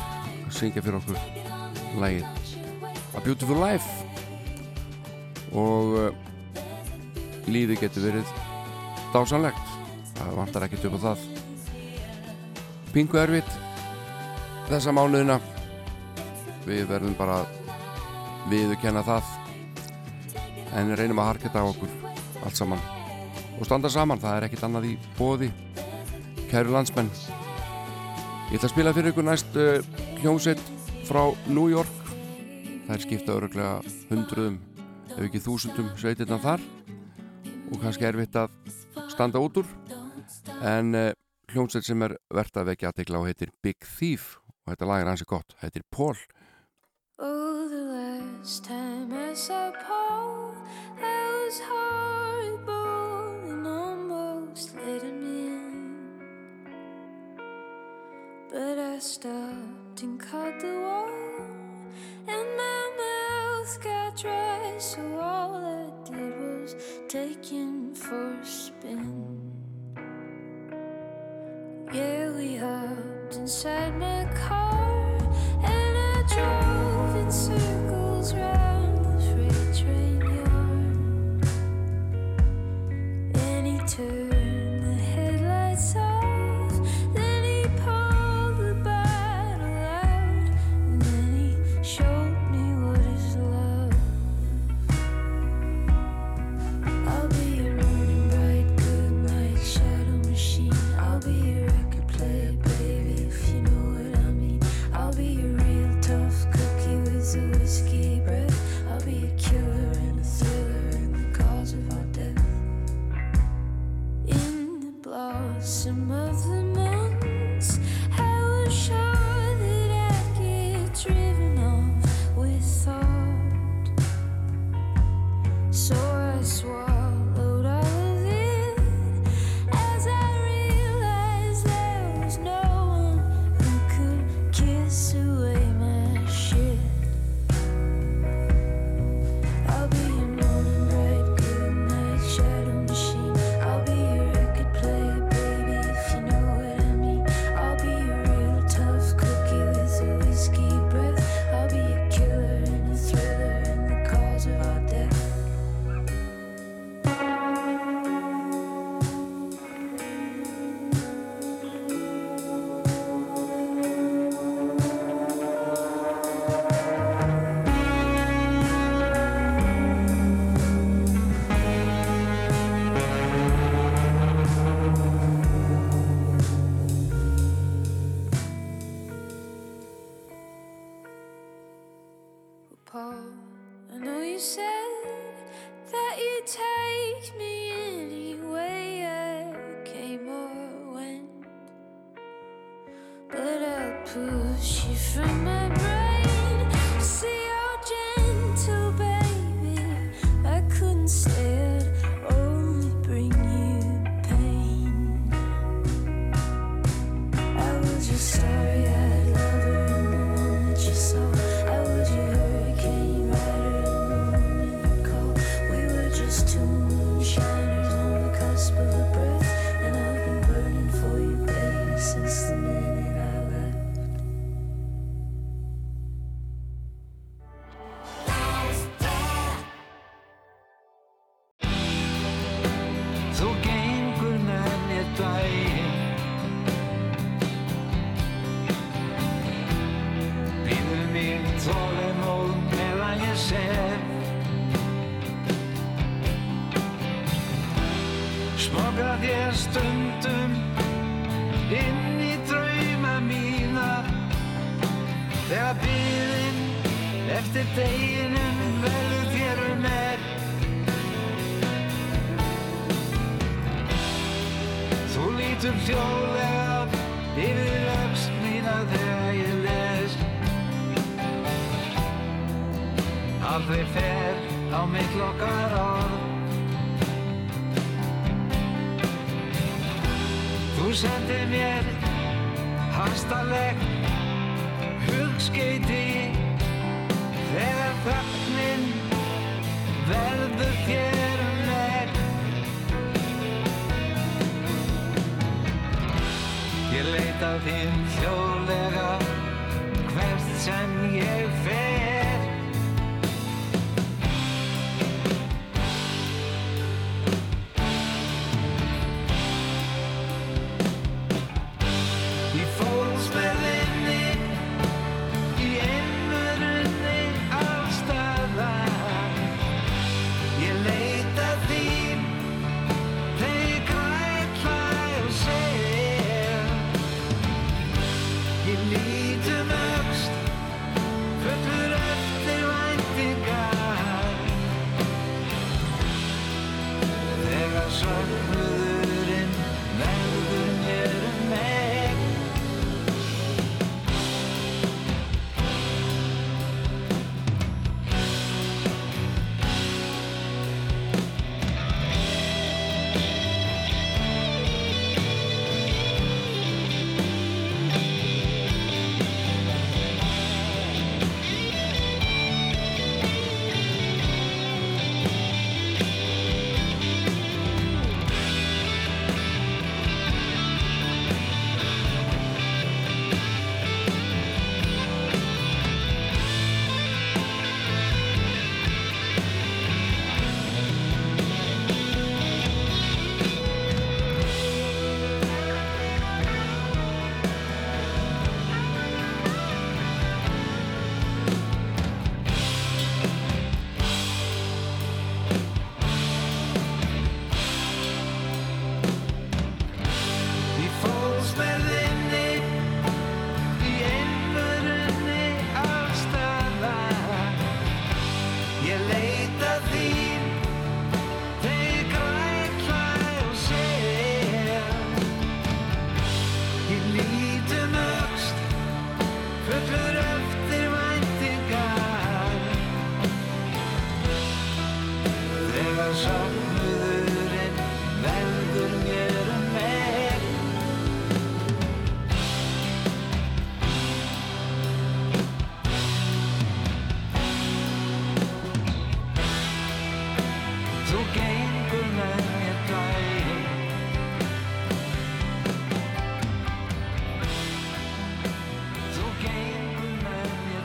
að 0.48 0.54
syngja 0.56 0.80
fyrir 0.80 0.96
okkur 1.02 1.18
lægið 2.00 2.54
A 3.18 3.20
Beautiful 3.26 3.58
Life. 3.60 3.90
Og 5.52 5.96
uh, 6.00 6.06
lífið 7.52 7.82
getur 7.82 8.06
verið 8.06 8.32
dásanlegt 9.12 9.74
það 10.16 10.38
vantar 10.38 10.68
ekkert 10.70 10.88
upp 10.88 10.96
á 10.96 11.00
það. 11.04 11.26
Pingu 12.94 13.20
erfitt 13.20 13.50
þessa 14.70 14.96
mánuðina. 14.96 15.42
Við 16.64 16.88
verðum 16.88 17.18
bara 17.20 17.42
viðurkenna 18.48 19.04
það. 19.04 19.34
En 20.80 20.96
reynum 20.96 21.20
að 21.26 21.34
harketa 21.34 21.60
á 21.60 21.68
okkur 21.74 21.92
allt 22.40 22.56
saman. 22.56 22.88
Og 23.58 23.68
standa 23.68 23.92
saman, 23.92 24.24
það 24.24 24.38
er 24.38 24.48
ekkit 24.48 24.64
annað 24.70 24.94
í 24.94 25.00
bóði 25.20 25.52
kæru 26.48 26.72
landsmenn 26.72 27.12
ég 28.48 28.56
ætla 28.56 28.70
að 28.70 28.72
spila 28.72 28.92
fyrir 28.96 29.12
ykkur 29.12 29.26
næst 29.28 29.58
uh, 29.60 29.84
hljómsveit 30.22 30.62
frá 31.08 31.22
New 31.52 31.68
York. 31.68 31.92
Það 32.88 32.94
er 32.96 33.04
skipta 33.04 33.36
öruglega 33.36 33.74
hundruðum 34.08 34.56
ef 35.12 35.20
ekki 35.26 35.42
þúsundum 35.44 35.90
sveitirna 36.00 36.40
þar. 36.40 36.64
Og 37.68 37.82
kannski 37.82 38.08
erfitt 38.08 38.40
að 38.40 38.54
standa 39.12 39.42
út 39.44 39.60
úr. 39.60 39.68
En 40.64 40.96
uh, 40.96 41.12
hljómsveit 41.52 41.90
sem 41.90 42.08
er 42.08 42.16
verðt 42.32 42.62
að 42.62 42.72
vekja 42.72 42.94
aðtegla 42.94 43.20
og 43.20 43.28
heitir 43.28 43.52
Big 43.60 43.84
Thief. 43.84 44.38
Og 44.64 44.72
þetta 44.72 44.92
lag 44.94 45.04
er 45.04 45.12
hansi 45.12 45.28
gott, 45.28 45.56
heitir 45.60 45.84
Paul. 45.92 46.16
Oh, 47.20 47.68
the 47.68 47.84
last 47.84 48.64
time 48.64 49.12
I 49.12 49.34
saw 49.36 49.74
Paul, 49.84 50.56
I 51.04 51.20
was 51.36 51.60
horrible 51.68 53.52
and 53.52 53.68
almost 53.68 54.76
let 54.76 55.04
him 55.04 55.27
But 58.50 58.80
I 58.80 58.98
stopped 59.00 60.04
and 60.04 60.18
caught 60.20 60.60
the 60.62 60.80
wall, 60.80 61.10
and 62.28 62.48
my 62.58 62.92
mouth 62.98 63.84
got 63.84 64.16
dry, 64.16 64.76
so 64.78 65.02
all 65.20 65.56
I 65.56 66.10
did 66.10 66.40
was 66.40 66.76
take 67.10 67.46
him 67.46 67.94
for 67.94 68.32
a 68.32 68.46
spin. 68.46 69.38
Yeah, 71.94 72.32
we 72.38 72.56
hopped 72.56 73.36
inside 73.36 73.98
my 73.98 74.26
car 74.34 75.18
and 75.64 75.98
I 75.98 76.24
drove 76.34 77.16
in 77.16 77.32
circles 77.32 78.34
round 78.34 79.06
the 79.06 79.22
freight 79.32 79.76
train 79.76 80.22
yard. 80.22 81.48
And 83.36 83.68
he 83.68 83.78
turned 83.88 84.37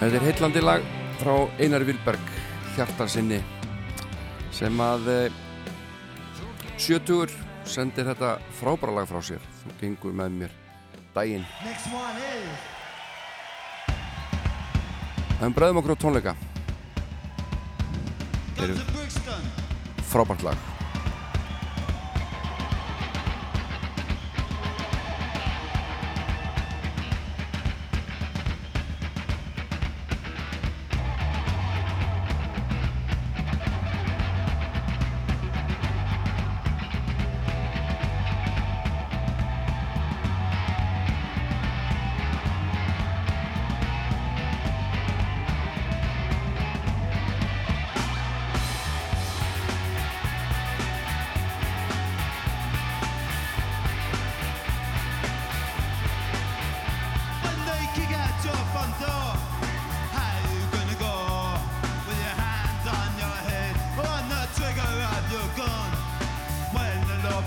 Þetta 0.02 0.18
er 0.18 0.24
heitlandi 0.26 0.60
lag 0.64 0.86
frá 1.20 1.34
Einar 1.62 1.84
Vilberg 1.86 2.30
hjartarsinni 2.74 3.36
sem 4.50 4.80
að 4.82 5.04
eh, 5.12 5.36
sjötugur 6.74 7.30
sendir 7.70 8.08
þetta 8.10 8.32
frábæra 8.58 8.96
lag 8.96 9.06
frá 9.06 9.20
sér. 9.22 9.46
Þú 9.60 9.76
gengur 9.78 10.18
með 10.18 10.34
mér 10.40 10.58
daginn. 11.14 11.46
Það 15.38 15.46
er 15.46 15.56
bræðum 15.60 15.80
okkur 15.84 15.94
á 15.94 16.02
tónleika. 16.02 16.36
Þetta 18.58 18.74
er 18.74 20.04
frábært 20.10 20.48
lag. 20.50 20.71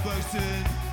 person 0.06 0.85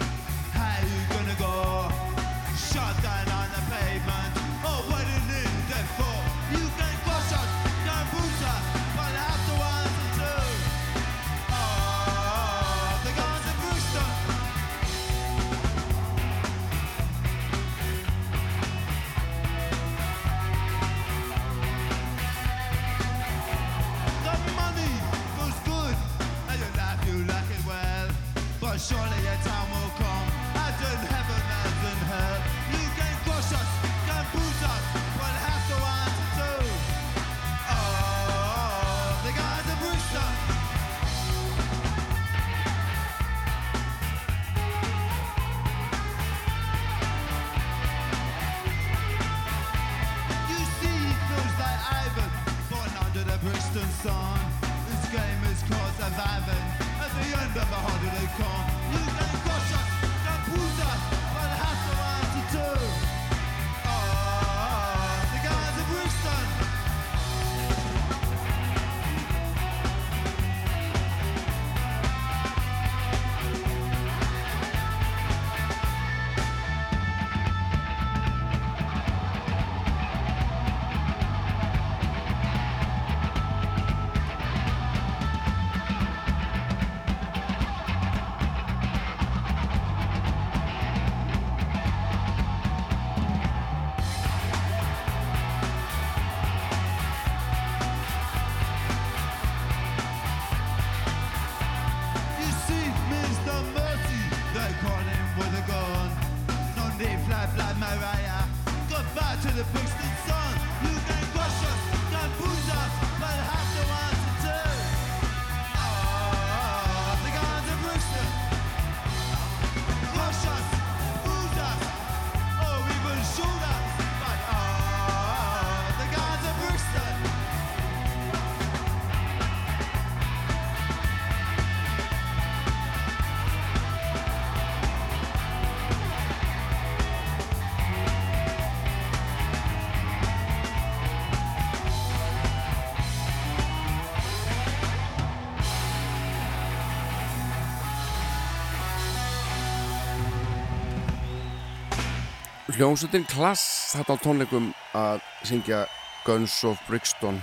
Hljómsveitin 152.73 153.27
Klass 153.29 153.93
þetta 153.93 154.15
á 154.17 154.23
tónleikum 154.25 154.71
að 154.97 155.19
syngja 155.45 155.83
Guns 156.25 156.55
of 156.65 156.79
Brixton. 156.87 157.37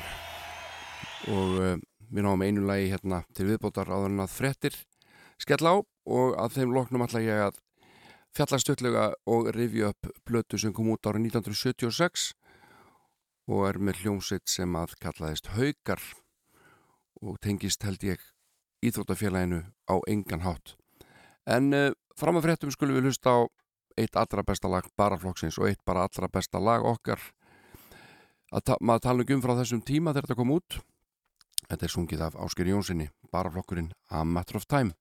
Og 1.29 1.51
uh, 1.59 1.75
við 2.09 2.25
náum 2.25 2.41
einu 2.41 2.63
lagi 2.65 2.87
hérna 2.89 3.19
til 3.37 3.45
viðbótar 3.51 3.91
áður 3.93 4.09
en 4.09 4.23
að 4.23 4.33
frettir 4.33 4.79
skell 5.37 5.61
á 5.69 5.77
og 5.77 6.33
að 6.33 6.55
þeim 6.55 6.73
loknum 6.73 7.05
ætla 7.05 7.21
ég 7.21 7.43
að 7.45 7.59
fjalla 8.33 8.59
stöldlega 8.63 9.03
og 9.29 9.51
rifja 9.53 9.91
upp 9.93 10.09
blötu 10.25 10.57
sem 10.57 10.73
kom 10.73 10.89
út 10.95 11.05
árið 11.05 11.29
1976 11.29 12.25
og 13.53 13.63
er 13.69 13.77
með 13.77 14.01
hljómsveit 14.01 14.49
sem 14.49 14.81
að 14.81 14.97
kallaðist 15.03 15.53
Haukar 15.53 16.01
og 17.21 17.37
tengist 17.45 17.85
held 17.85 18.07
ég 18.07 18.25
Íþróttafélaginu 18.81 19.61
á 19.91 19.95
engan 20.09 20.41
hátt. 20.41 20.73
En 21.45 21.69
uh, 21.69 21.91
fram 22.17 22.41
að 22.41 22.49
frettum 22.49 22.73
skulum 22.73 22.97
við 22.97 23.11
hlusta 23.11 23.37
á 23.37 23.39
eitt 23.99 24.15
allra 24.19 24.45
besta 24.47 24.71
lag 24.71 24.87
baraflokksins 24.97 25.59
og 25.59 25.69
eitt 25.69 25.83
bara 25.85 26.07
allra 26.07 26.29
besta 26.31 26.61
lag 26.61 26.85
okkar. 26.85 27.19
Að 28.49 28.65
ta 28.65 28.79
maður 28.81 29.05
tala 29.05 29.27
um 29.35 29.43
frá 29.43 29.53
þessum 29.59 29.83
tíma 29.85 30.13
þegar 30.13 30.29
þetta 30.29 30.39
kom 30.39 30.55
út. 30.55 30.79
Þetta 31.69 31.85
er 31.85 31.93
sungið 31.93 32.25
af 32.25 32.39
Ásker 32.39 32.71
Jónssoni 32.71 33.09
baraflokkurinn 33.31 33.91
A 34.09 34.23
Matter 34.23 34.57
of 34.57 34.65
Time 34.65 34.95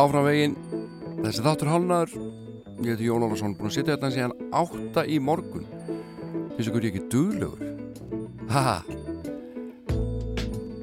áfram 0.00 0.26
veginn. 0.26 0.56
Þessi 1.20 1.44
þáttur 1.44 1.70
hálnaður 1.70 2.14
ég 2.80 2.94
heiti 2.94 3.08
Jón 3.10 3.26
Ólarsson 3.26 3.54
búin 3.58 3.68
að 3.68 3.74
sitja 3.76 3.96
þetta 3.96 4.10
síðan 4.14 4.34
átta 4.56 5.04
í 5.04 5.18
morgun. 5.20 5.66
Ykkur 6.60 6.86
ég 6.86 6.94
ekki 6.94 7.08
duglegur? 7.12 7.60
Haha. 8.50 8.78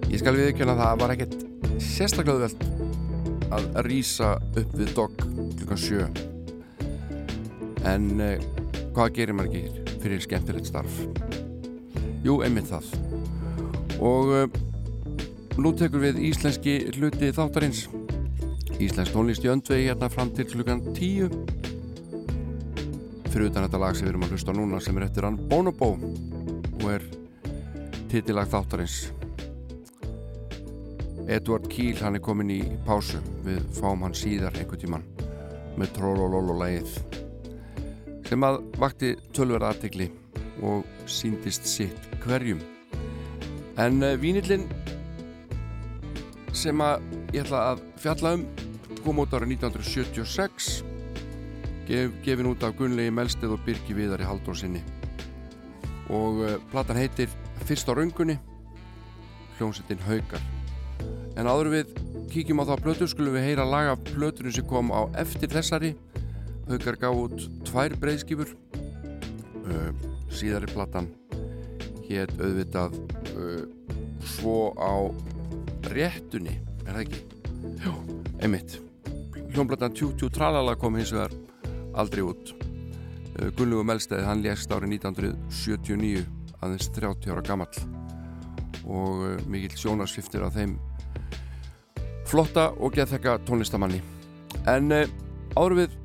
Ég 0.07 0.21
skal 0.21 0.35
við 0.37 0.51
ekki 0.51 0.65
að 0.65 0.81
það 0.81 1.01
var 1.01 1.13
ekkert 1.15 1.35
sérstaklega 1.81 2.47
veld 2.47 3.53
að 3.57 3.81
rýsa 3.87 4.35
upp 4.37 4.77
við 4.77 4.93
dogg 4.97 5.25
klukkan 5.57 5.81
sjö. 5.81 6.07
En 7.87 8.09
eh, 8.21 8.45
hvað 8.93 9.13
gerir 9.17 9.37
maður 9.37 9.57
ekki 9.57 9.99
fyrir 10.03 10.23
skemmtilegt 10.25 10.69
starf? 10.69 11.01
Jú, 12.25 12.41
einmitt 12.45 12.69
það. 12.69 12.89
Og 14.03 14.33
uh, 14.35 14.57
nú 15.57 15.73
tekur 15.77 16.03
við 16.03 16.19
íslenski 16.29 16.79
hluti 16.97 17.31
þáttarins 17.33 17.87
Íslensk 18.77 19.09
tónlist 19.09 19.41
í 19.41 19.49
öndvegi 19.49 19.87
hérna 19.87 20.09
fram 20.13 20.29
til 20.37 20.45
klukkan 20.51 20.83
10 20.93 21.31
fyrir 23.31 23.47
utan 23.49 23.65
þetta 23.65 23.79
lag 23.81 23.95
sem 23.97 24.05
við 24.05 24.11
erum 24.11 24.25
að 24.27 24.33
hlusta 24.35 24.53
núna 24.53 24.79
sem 24.81 24.97
er 24.99 25.05
eftir 25.07 25.25
hann 25.25 25.39
Bonobo 25.49 25.95
og 25.97 26.85
er 26.89 27.03
titillag 28.11 28.51
þáttarins. 28.51 28.97
Edward 31.25 31.65
Kiel 31.73 31.97
hann 32.03 32.19
er 32.19 32.23
komin 32.23 32.53
í 32.53 32.59
pásu. 32.85 33.17
Við 33.45 33.65
fáum 33.79 34.05
hann 34.05 34.15
síðar 34.17 34.53
einhvern 34.57 34.81
tíman 34.83 35.07
með 35.77 35.95
Trollololo 35.97 36.55
lagið 36.61 36.93
sem 38.27 38.43
að 38.43 38.59
vakti 38.77 39.13
tölverða 39.33 39.71
aðtegli 39.73 40.09
og 40.65 40.85
síndist 41.09 41.65
sitt 41.69 42.07
hverjum. 42.25 42.61
En 43.79 44.01
uh, 44.03 44.13
vínillin 44.21 44.65
sem 46.53 46.81
að 46.81 47.05
ég 47.33 47.45
ætla 47.45 47.67
að 47.73 47.83
fjalla 48.01 48.37
um 48.37 48.47
kom 49.07 49.21
út 49.23 49.31
árið 49.31 49.53
1976 49.63 50.81
gef, 51.87 52.11
gefin 52.25 52.49
út 52.49 52.63
af 52.67 52.73
Gunnlegi 52.75 53.11
Melsteð 53.15 53.53
og 53.55 53.61
Birgi 53.63 53.93
Viðar 53.95 54.19
í 54.19 54.25
Haldónsinni 54.27 54.81
og 56.11 56.41
uh, 56.43 56.55
platan 56.73 56.99
heitir 56.99 57.31
Fyrst 57.63 57.87
á 57.87 57.95
raungunni 57.95 58.35
hljómsettin 59.55 60.01
Haugar 60.03 60.43
en 61.39 61.47
áður 61.47 61.69
við 61.71 61.93
kíkjum 62.33 62.59
á 62.59 62.67
það 62.67 62.83
plötu 62.83 63.07
skulum 63.07 63.37
við 63.37 63.47
heyra 63.47 63.67
laga 63.69 63.93
plötunum 64.09 64.55
sem 64.57 64.67
kom 64.67 64.91
á 64.91 65.07
eftir 65.21 65.53
þessari. 65.53 65.93
Haugar 66.67 66.97
gaf 66.99 67.21
út 67.21 67.45
tvær 67.69 67.95
breyðskifur 68.01 68.51
uh, 68.51 69.91
síðari 70.27 70.67
platan 70.73 71.07
hétt 72.09 72.35
auðvitað 72.41 72.99
uh, 73.37 73.63
svo 74.35 74.73
á 74.75 75.07
réttunni, 75.93 76.57
er 76.83 76.91
það 76.91 77.05
ekki? 77.05 77.23
Já, 77.85 77.93
einmitt 78.41 78.77
hljómblatan 79.57 79.89
Tjú 79.89 80.11
Tjú 80.13 80.27
Tralala 80.29 80.75
kom 80.77 80.99
hins 80.99 81.09
vegar 81.09 81.31
aldrei 81.97 82.21
út. 82.21 82.51
Uh, 83.41 83.49
Gunnlegu 83.57 83.81
Melstæði, 83.81 84.25
hann 84.27 84.43
lést 84.45 84.69
árið 84.69 84.99
1979 84.99 86.25
aðeins 86.61 86.89
30 86.93 87.31
ára 87.33 87.41
gamall. 87.41 87.79
Og 88.85 89.23
uh, 89.25 89.31
mikill 89.49 89.73
sjónarsviftir 89.73 90.45
af 90.45 90.53
þeim 90.53 90.75
flotta 92.29 92.67
og 92.77 92.93
geðþekka 92.93 93.39
tónlistamanni 93.47 94.03
en 94.69 94.93
uh, 94.93 95.09
áður 95.57 95.77
við 95.79 95.95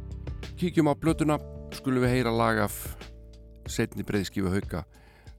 kíkjum 0.63 0.89
á 0.89 0.97
blötuna 0.97 1.37
skulum 1.77 2.07
við 2.07 2.15
heyra 2.17 2.33
lag 2.33 2.63
af 2.65 2.79
setni 3.69 4.07
breyðskifu 4.07 4.49
hauka. 4.55 4.87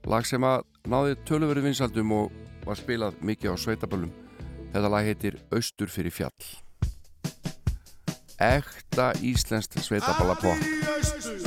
Lag 0.05 0.27
sem 0.29 0.45
að 0.45 0.67
náði 0.85 1.17
töluverið 1.25 1.71
vinsaldum 1.71 2.13
og 2.19 2.37
var 2.67 2.77
spilað 2.77 3.17
mikið 3.25 3.57
á 3.57 3.63
sveitaböllum. 3.63 4.13
Þetta 4.69 4.93
lag 4.93 5.09
heitir 5.09 5.39
Austur 5.49 5.89
fyrir 5.89 6.13
fjall 6.13 6.62
ekta 8.39 9.11
íslenskt 9.21 9.79
sveitaballa 9.81 10.35
pop 10.35 11.42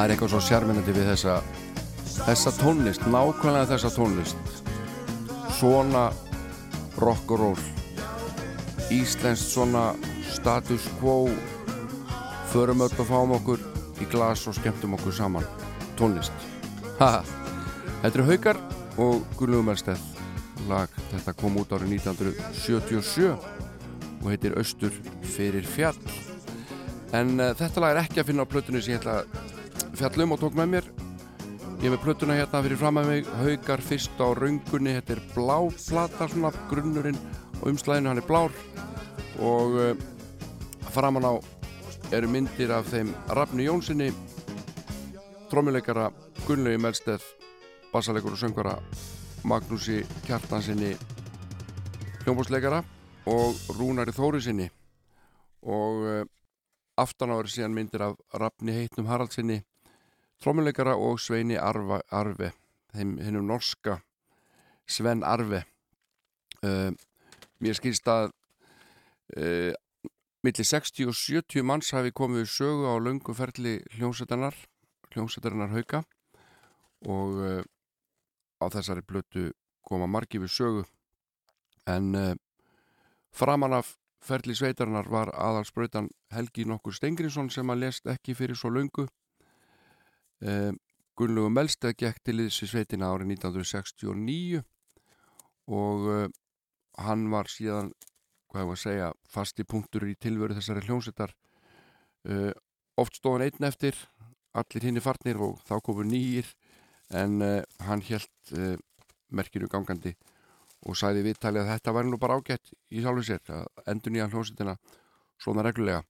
það 0.00 0.06
er 0.06 0.12
eitthvað 0.14 0.30
svo 0.32 0.38
sjarminandi 0.40 0.92
við 0.96 1.08
þessa 1.10 1.32
þessa 2.24 2.50
tónlist, 2.56 3.02
nákvæmlega 3.12 3.66
þessa 3.68 3.88
tónlist. 3.92 4.60
Svona 5.58 6.06
rock 7.02 7.34
og 7.34 7.42
roll 7.42 7.66
íslenskt 8.96 9.52
svona 9.52 9.82
status 10.24 10.86
quo 11.02 11.28
förum 12.48 12.80
öll 12.86 12.96
og 12.96 13.10
fáum 13.10 13.34
okkur 13.36 13.60
í 14.00 14.08
glas 14.08 14.46
og 14.48 14.56
skemmtum 14.56 14.96
okkur 14.96 15.12
saman. 15.18 15.44
Tónlist. 16.00 16.32
Haha. 16.96 17.20
þetta 18.00 18.14
eru 18.14 18.26
Haukar 18.30 18.62
og 18.96 19.20
Gunnlaugumelsteð 19.36 20.00
lag 20.70 20.96
þetta 21.10 21.36
kom 21.36 21.60
út 21.60 21.76
árið 21.76 21.92
1977 21.98 23.36
og 23.36 24.26
heitir 24.32 24.56
Austur 24.56 24.96
fyrir 25.36 25.68
fjall. 25.68 26.00
En 27.12 27.36
uh, 27.36 27.52
þetta 27.52 27.84
lag 27.84 27.98
er 27.98 28.04
ekki 28.06 28.24
að 28.24 28.32
finna 28.32 28.48
á 28.48 28.52
plötunni 28.56 28.80
sem 28.80 28.96
ég 28.96 29.04
ætla 29.04 29.20
að 29.20 29.39
fjalla 30.00 30.24
um 30.24 30.32
og 30.32 30.40
tók 30.40 30.54
með 30.56 30.68
mér. 30.72 30.86
Ég 31.80 31.86
er 31.88 31.92
með 31.92 32.02
plötuna 32.04 32.36
hérna 32.38 32.62
fyrir 32.64 32.78
fram 32.80 32.98
að 33.00 33.08
mig 33.10 33.26
Haukar 33.40 33.82
fyrst 33.84 34.20
á 34.20 34.32
raungunni 34.32 34.94
þetta 34.96 35.12
er 35.12 35.20
blá 35.34 35.56
plata 35.76 36.28
svona 36.28 36.50
grunnurinn 36.70 37.18
og 37.60 37.66
umslæðinu 37.68 38.08
hann 38.08 38.20
er 38.22 38.28
blár. 38.28 38.54
Og 39.44 39.76
uh, 39.76 39.92
framan 40.94 41.28
á 41.28 41.32
eru 42.16 42.32
myndir 42.32 42.72
af 42.72 42.88
þeim 42.88 43.12
Rafni 43.36 43.68
Jónssoni 43.68 44.08
trómuleikara 45.52 46.08
Gunnlaugi 46.46 46.80
Melsteð 46.80 47.26
bassalegur 47.92 48.32
og 48.32 48.40
söngara 48.40 48.78
Magnúsi 49.44 50.00
Kjartansinni 50.24 50.94
hljómbúsleikara 52.24 52.80
og 53.28 53.60
Rúnari 53.76 54.16
Þórisinni 54.16 54.70
og 55.60 56.04
uh, 56.08 56.22
aftan 56.96 57.32
á 57.32 57.36
eru 57.36 57.52
síðan 57.52 57.76
myndir 57.76 58.08
af 58.08 58.16
Rafni 58.32 58.80
Heitnum 58.80 59.12
Haraldsinni 59.12 59.60
trommuleikara 60.40 60.96
og 60.96 61.20
Sveini 61.20 61.58
Arva, 61.60 62.00
Arve 62.10 62.52
hennum 62.94 63.46
norska 63.46 64.00
Sven 64.88 65.22
Arve. 65.22 65.62
Uh, 66.64 66.90
mér 67.60 67.76
skilst 67.76 68.08
að 68.10 68.32
uh, 69.36 69.72
milli 70.44 70.64
60 70.64 71.08
og 71.08 71.16
70 71.16 71.64
manns 71.64 71.92
hafi 71.96 72.12
komið 72.16 72.48
sögu 72.50 72.88
á 72.88 72.96
löngu 73.00 73.36
ferli 73.36 73.78
hljómsættanar 73.96 74.56
hljómsættarinnar 75.12 75.72
hauka 75.76 76.02
og 77.06 77.38
uh, 77.40 77.62
á 78.60 78.66
þessari 78.72 79.04
blötu 79.04 79.50
koma 79.84 80.08
margi 80.08 80.40
við 80.40 80.52
sögu. 80.52 80.82
En 81.88 82.12
framan 83.32 83.72
af 83.72 83.94
ferli 84.22 84.54
sveitarinnar 84.54 85.08
var 85.08 85.32
aðalsbrautan 85.32 86.10
Helgi 86.30 86.66
nokkur 86.68 86.94
Stengrinsson 86.94 87.48
sem 87.50 87.72
að 87.72 87.86
lest 87.86 88.06
ekki 88.06 88.36
fyrir 88.36 88.58
svo 88.58 88.70
löngu 88.70 89.08
uh, 90.46 90.70
Gunnlegu 91.18 91.50
Melsteg 91.52 91.98
gekk 92.00 92.22
til 92.24 92.38
þessi 92.40 92.68
sveitina 92.70 93.10
árið 93.12 93.34
1969 93.36 94.62
og 95.70 96.06
uh, 96.08 96.28
hann 97.04 97.26
var 97.32 97.50
síðan 97.50 97.92
hvað 98.50 98.64
ég 98.64 98.70
var 98.70 98.78
að 98.78 98.82
segja, 98.82 99.10
fasti 99.30 99.66
punktur 99.68 100.06
í 100.10 100.16
tilveru 100.18 100.56
þessari 100.56 100.82
hljómsveitar. 100.86 101.34
Uh, 102.26 102.50
oft 102.98 103.16
stóðan 103.20 103.46
einn 103.46 103.68
eftir 103.68 103.96
allir 104.56 104.86
hinn 104.86 105.00
farnir 105.00 105.38
og 105.40 105.60
þá 105.68 105.76
komu 105.86 106.04
nýjir 106.04 106.48
en 107.16 107.38
uh, 107.44 107.62
hann 107.86 108.02
held 108.08 108.54
uh, 108.56 108.74
merkinu 109.30 109.70
gangandi 109.70 110.16
og 110.88 110.98
sæði 110.98 111.22
viðtalið 111.28 111.62
að 111.62 111.72
þetta 111.74 111.94
væri 111.94 112.10
nú 112.10 112.18
bara 112.20 112.40
ágætt 112.40 112.72
í 112.90 113.04
sjálfu 113.04 113.24
sér 113.28 113.54
endur 113.88 114.14
nýja 114.14 114.28
hljómsveitina 114.32 114.76
svona 115.40 115.64
reglulega. 115.64 116.02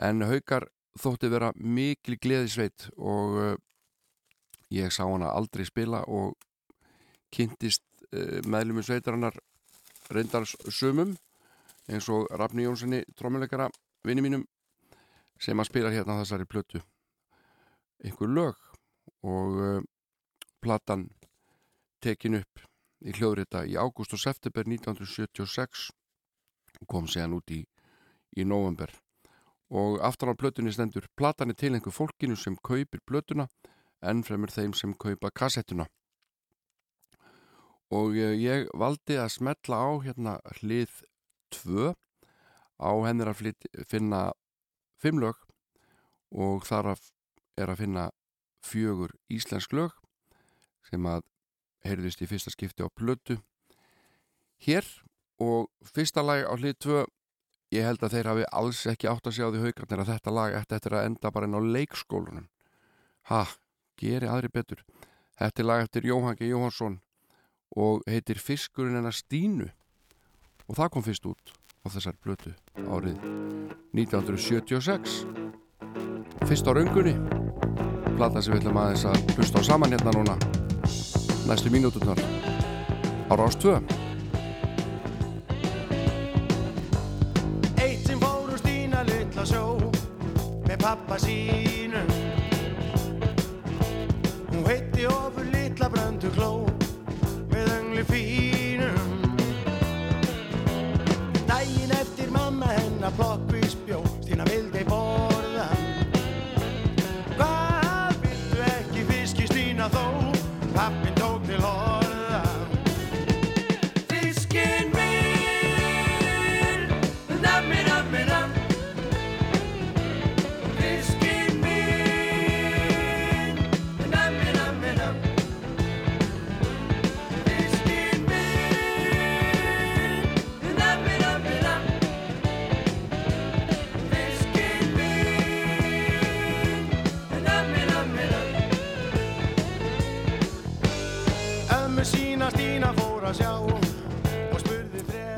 En 0.00 0.24
haukar 0.24 0.66
þótti 0.98 1.30
vera 1.30 1.50
mikil 1.56 2.16
gleðisveit 2.18 2.88
og 2.96 3.36
uh, 3.38 3.56
ég 4.74 4.92
sá 4.94 5.04
hana 5.04 5.30
aldrei 5.34 5.66
spila 5.68 6.02
og 6.08 6.34
kynntist 7.34 7.84
uh, 8.10 8.40
meðlumum 8.46 8.86
sveitarinnar 8.86 9.36
reyndar 10.10 10.46
sumum 10.46 11.14
eins 11.90 12.08
og 12.10 12.26
Rafni 12.38 12.66
Jónssoni 12.66 13.02
trómuleikara 13.18 13.68
vinni 14.06 14.24
mínum 14.24 14.46
sem 15.40 15.58
að 15.58 15.70
spila 15.70 15.92
hérna 15.92 16.18
á 16.18 16.20
þessari 16.22 16.46
plötu. 16.46 16.82
Einhver 18.04 18.30
lög 18.30 18.58
og 19.26 19.60
uh, 19.60 19.82
platan 20.60 21.08
tekin 22.00 22.40
upp 22.40 22.64
í 23.00 23.14
hljóðrita 23.16 23.64
í 23.68 23.76
ágúst 23.80 24.14
og 24.16 24.20
september 24.20 24.66
1976 24.68 25.88
og 26.80 26.88
kom 26.88 27.08
séðan 27.08 27.38
út 27.38 27.52
í, 27.52 27.62
í 28.36 28.44
november 28.44 28.92
og 29.70 30.00
aftan 30.02 30.32
á 30.32 30.34
plötunni 30.34 30.72
stendur 30.74 31.06
platan 31.16 31.50
er 31.50 31.58
til 31.58 31.74
einhver 31.74 31.94
fólkinu 31.94 32.36
sem 32.36 32.56
kaupir 32.58 33.00
plötuna 33.06 33.46
en 34.02 34.24
fremur 34.24 34.50
þeim 34.50 34.74
sem 34.74 34.94
kaupa 34.94 35.30
kassettuna. 35.30 35.86
Og 37.90 38.14
ég, 38.14 38.38
ég 38.42 38.68
valdi 38.74 39.18
að 39.18 39.32
smetla 39.34 39.78
á 39.78 39.90
hérna 40.02 40.38
hlið 40.60 41.02
2 41.54 41.92
á 42.80 42.90
hennir 43.06 43.30
að 43.30 43.54
finna 43.86 44.30
fimm 45.02 45.20
lög 45.22 45.38
og 46.30 46.66
þar 46.66 46.94
er 47.58 47.70
að 47.70 47.80
finna 47.82 48.10
fjögur 48.62 49.14
íslensk 49.30 49.72
lög 49.74 49.94
sem 50.86 51.06
að 51.06 51.24
heyrðist 51.86 52.22
í 52.22 52.28
fyrsta 52.28 52.52
skipti 52.52 52.84
á 52.84 52.88
plötu. 52.90 53.38
Hér 54.60 54.86
og 55.40 55.70
fyrsta 55.94 56.22
lag 56.22 56.44
á 56.46 56.54
hlið 56.54 56.76
2 56.84 57.04
ég 57.70 57.86
held 57.86 58.02
að 58.02 58.16
þeir 58.16 58.30
hafi 58.30 58.46
alls 58.60 58.80
ekki 58.90 59.10
átt 59.10 59.28
að 59.30 59.36
sjá 59.36 59.46
því 59.50 59.62
haugarnir 59.64 60.02
að 60.02 60.10
þetta 60.14 60.34
lag 60.34 60.56
ætti 60.58 60.76
eftir 60.78 60.96
að 60.96 61.06
enda 61.10 61.30
bara 61.34 61.46
inn 61.46 61.58
á 61.58 61.62
leikskólunum 61.62 62.48
ha, 63.30 63.44
geri 64.00 64.26
aðri 64.26 64.50
betur. 64.52 64.82
Þetta 65.38 65.62
er 65.62 65.68
lag 65.68 65.84
eftir 65.84 66.08
Jóhann 66.08 66.36
G. 66.38 66.50
Jóhansson 66.50 66.98
og 67.76 68.02
heitir 68.10 68.40
Fiskurinn 68.42 68.98
hennar 68.98 69.14
Stínu. 69.14 69.70
Og 70.66 70.76
það 70.78 70.92
kom 70.94 71.06
fyrst 71.06 71.26
út 71.30 71.54
á 71.80 71.86
þessar 71.88 72.18
blötu 72.22 72.52
árið 72.90 73.16
1976 73.96 75.22
fyrst 76.46 76.68
á 76.68 76.72
raungunni 76.76 77.14
plata 78.18 78.42
sem 78.42 78.52
við 78.52 78.66
ætlum 78.66 78.80
aðeins 78.82 79.06
að 79.08 79.34
hlusta 79.38 79.62
á 79.64 79.68
saman 79.70 79.94
hérna 79.94 80.12
núna. 80.12 80.36
Næstu 81.48 81.72
mínúturnar 81.72 82.20
á 82.20 83.32
Rás 83.32 83.56
pappa 90.80 91.18
sínum. 91.18 92.08
Hún 94.50 94.64
heitti 94.66 95.06
ofur 95.06 95.44
litla 95.52 95.88
bröndu 95.88 96.30
kló 96.30 96.69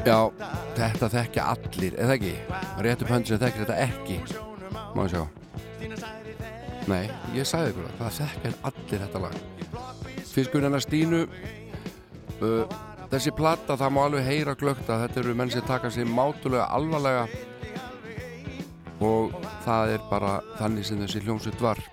Já, 0.02 0.16
þetta 0.74 1.08
þekkja 1.12 1.42
allir, 1.52 1.94
eða 1.94 2.14
ekki? 2.16 2.32
Réttu 2.82 3.06
pöndu 3.06 3.30
sem 3.30 3.38
þekkja 3.38 3.66
þetta 3.66 3.76
ekki. 3.84 4.16
Má 4.96 5.04
ég 5.04 5.12
sjá? 5.12 5.22
Nei, 6.90 7.04
ég 7.36 7.46
sagði 7.46 7.70
ykkur 7.70 7.86
það, 7.86 8.00
það 8.00 8.16
þekkja 8.16 8.52
allir 8.70 9.04
þetta 9.04 9.20
lag. 9.22 9.36
Fiskurinn 10.32 10.66
hennar 10.66 10.82
Stínu 10.82 11.20
uh, 11.28 12.80
Þessi 13.12 13.34
plata, 13.36 13.76
það 13.76 13.94
má 13.94 14.00
alveg 14.06 14.24
heyra 14.24 14.56
glögt 14.58 14.90
að 14.90 15.02
þetta 15.04 15.20
eru 15.20 15.36
menn 15.36 15.50
sem 15.52 15.64
taka 15.68 15.90
sig 15.92 16.06
mátulega 16.08 16.64
alvarlega. 16.72 17.26
Og 19.04 19.34
það 19.66 19.94
er 19.98 20.06
bara 20.10 20.34
þannig 20.56 20.88
sem 20.88 21.02
þessi 21.04 21.22
hljómsveit 21.26 21.62
var. 21.62 21.84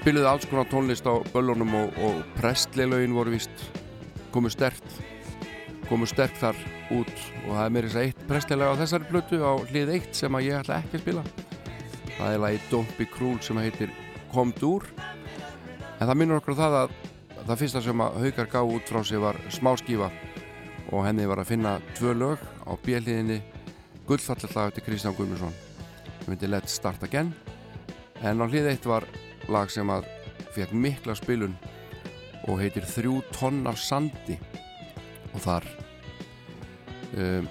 Spiluðu 0.00 0.32
alls 0.32 0.48
konar 0.50 0.66
tónlist 0.72 1.06
á 1.06 1.14
böllunum 1.30 1.78
og, 1.84 2.02
og 2.02 2.22
prestleilögin 2.40 3.14
voru 3.14 3.36
víst 3.36 3.68
komu 4.32 4.50
stert 4.50 5.11
komu 5.92 6.06
sterk 6.08 6.32
þar 6.40 6.56
út 6.96 7.10
og 7.44 7.50
það 7.50 7.62
er 7.62 7.72
mér 7.74 7.86
þess 7.86 7.98
að 7.98 8.06
eitt 8.06 8.20
prestlega 8.24 8.72
á 8.72 8.80
þessari 8.80 9.08
plötu 9.10 9.40
á 9.44 9.52
hlið 9.68 9.90
eitt 9.92 10.14
sem 10.16 10.38
að 10.38 10.46
ég 10.46 10.62
ætla 10.62 10.78
ekki 10.80 10.96
að 10.96 11.02
spila. 11.02 11.24
Það 12.16 12.28
er 12.30 12.40
lagi 12.40 12.60
Don't 12.70 12.94
Be 12.96 13.06
Cruel 13.12 13.40
sem 13.44 13.60
heitir 13.60 13.92
Komd 14.32 14.62
úr. 14.64 14.86
En 15.98 16.06
það 16.08 16.14
minnur 16.16 16.40
okkur 16.40 16.56
það 16.56 16.76
að 16.78 16.94
það 17.42 17.60
fyrsta 17.60 17.82
sem 17.84 18.04
að 18.06 18.16
Haukar 18.22 18.48
gá 18.54 18.56
út 18.62 18.88
frá 18.88 19.02
sig 19.04 19.20
var 19.20 19.40
smáskífa 19.52 20.08
og 20.92 21.04
henni 21.04 21.28
var 21.28 21.42
að 21.42 21.50
finna 21.52 21.74
tvö 21.98 22.16
lög 22.16 22.48
á 22.64 22.72
bjelliðinni 22.86 23.42
gullfallallag 24.08 24.72
eftir 24.72 24.88
Kristján 24.88 25.18
Guðmundsson. 25.18 25.52
Sem 26.22 26.32
heitir 26.32 26.54
Let's 26.54 26.78
Start 26.78 27.04
Again. 27.04 27.34
En 28.24 28.40
á 28.40 28.48
hlið 28.48 28.72
eitt 28.72 28.88
var 28.88 29.04
lag 29.52 29.68
sem 29.68 29.92
að 29.92 30.08
fekk 30.56 30.72
mikla 30.72 31.20
spilun 31.20 31.58
og 32.48 32.64
heitir 32.64 32.88
Þrjú 32.88 33.20
tonn 33.36 33.66
af 33.68 33.76
sandi. 33.76 34.40
Og 35.36 35.40
þar 35.44 35.68
um, 37.16 37.48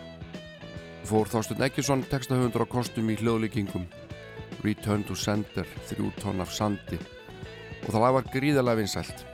fór 1.07 1.29
Þorstein 1.31 1.65
Eggesson 1.65 2.05
textahöfundur 2.09 2.65
á 2.65 2.73
kostum 2.73 3.09
í 3.11 3.17
hljóðlíkingum. 3.19 3.87
Return 4.61 5.03
to 5.07 5.17
Sender 5.17 5.67
þrjú 5.89 6.11
tonn 6.21 6.43
af 6.43 6.53
sandi. 6.53 6.99
Og 7.85 7.89
það 7.89 8.15
var 8.17 8.29
gríðarlega 8.33 8.81
vinsælt. 8.83 9.25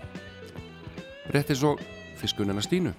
Rétt 1.36 1.52
eins 1.52 1.66
og 1.68 1.84
fiskunina 2.18 2.64
Stínu 2.64 2.96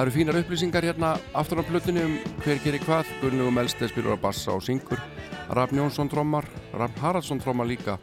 það 0.00 0.06
eru 0.06 0.12
fínar 0.14 0.36
upplýsingar 0.40 0.84
hérna 0.88 1.08
aftur 1.36 1.58
á 1.60 1.64
plötunni 1.68 2.00
um 2.00 2.12
hver 2.40 2.56
gerir 2.64 2.80
hvað 2.86 3.08
Gunnlegu 3.20 3.50
Melsteð 3.52 3.90
spilur 3.90 4.16
á 4.16 4.22
bassa 4.22 4.54
og 4.54 4.62
syngur 4.64 4.96
Rafn 5.52 5.76
Jónsson 5.76 6.08
trommar, 6.08 6.46
Rafn 6.72 7.00
Haraldsson 7.02 7.40
trommar 7.42 7.68
líka 7.68 7.98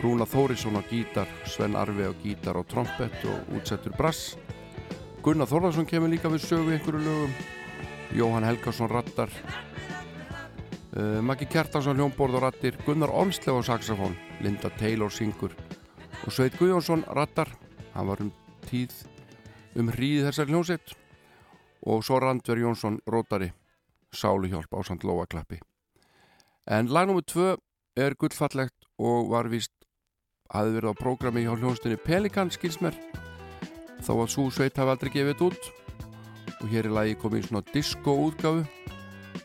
Rúna 0.00 0.24
Þórisson 0.24 0.78
á 0.80 0.82
gítar, 0.88 1.28
Sven 1.44 1.76
Arvi 1.76 2.06
á 2.08 2.16
gítar 2.22 2.56
og 2.56 2.64
trompett 2.70 3.26
og 3.28 3.50
útsettur 3.58 3.92
brass. 3.98 4.38
Gunnar 5.20 5.50
Þórðarsson 5.50 5.88
kemur 5.90 6.08
líka 6.08 6.30
við 6.32 6.46
sögu 6.46 6.72
einhverju 6.72 7.02
lögum. 7.04 7.34
Jóhann 8.16 8.46
Helgarsson 8.48 8.88
rattar. 8.88 9.28
Uh, 10.96 11.20
Maggi 11.20 11.44
Kjartansson 11.50 11.98
hljómborð 11.98 12.38
og 12.38 12.46
rattir. 12.46 12.78
Gunnar 12.86 13.12
Ormslev 13.12 13.60
á 13.60 13.68
saxofón. 13.68 14.16
Linda 14.40 14.70
Taylor 14.80 15.12
syngur. 15.12 15.52
Og 16.24 16.32
Sveit 16.32 16.56
Guðjónsson 16.56 17.04
rattar. 17.12 17.52
Hann 17.92 18.08
var 18.08 18.24
um 18.24 18.32
tíð 18.70 18.96
um 19.76 19.92
hríð 19.92 20.30
þessar 20.30 20.48
hljómsett. 20.48 20.96
Og 21.86 22.04
svo 22.04 22.18
Randver 22.18 22.58
Jónsson 22.58 22.98
rótari. 23.06 23.52
Sáluhjálp 24.12 24.72
á 24.72 24.80
samt 24.82 25.04
Lóaklappi. 25.04 25.60
En 26.66 26.88
lag 26.88 27.08
nr. 27.08 27.22
2 27.22 27.56
er 27.96 28.14
gullfallegt 28.14 28.86
og 28.98 29.30
var 29.30 29.48
vist 29.52 29.72
hafi 30.52 30.72
verið 30.76 30.92
á 30.92 31.00
prógrami 31.00 31.44
hjá 31.44 31.52
hljónstunni 31.56 31.98
Pelikan 32.00 32.52
skilsmer 32.52 32.96
þó 34.04 34.12
að 34.22 34.30
svo 34.32 34.46
sveit 34.54 34.78
hafi 34.80 34.94
aldrei 34.94 35.10
gefið 35.12 35.34
þetta 35.34 35.48
út 35.48 36.58
og 36.58 36.68
hér 36.72 36.88
er 36.88 36.94
lagi 36.96 37.16
komið 37.20 37.42
í 37.42 37.48
svona 37.48 37.64
disco 37.72 38.14
útgáfu 38.28 38.64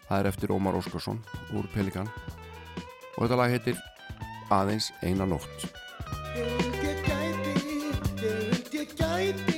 það 0.07 0.19
er 0.19 0.29
eftir 0.31 0.53
Ómar 0.55 0.77
Óskarsson 0.79 1.19
úr 1.57 1.67
Pelikan 1.73 2.11
og 3.17 3.25
þetta 3.25 3.39
lag 3.41 3.55
heitir 3.55 3.81
Aðeins 4.53 4.91
eina 5.03 5.27
nótt 5.27 5.67
Ég 6.37 6.53
vildi 6.59 6.87
ég 6.87 7.03
gæti, 7.09 7.57
ég 7.73 8.07
vildi 8.13 8.79
ég 8.79 8.95
gæti 8.99 9.52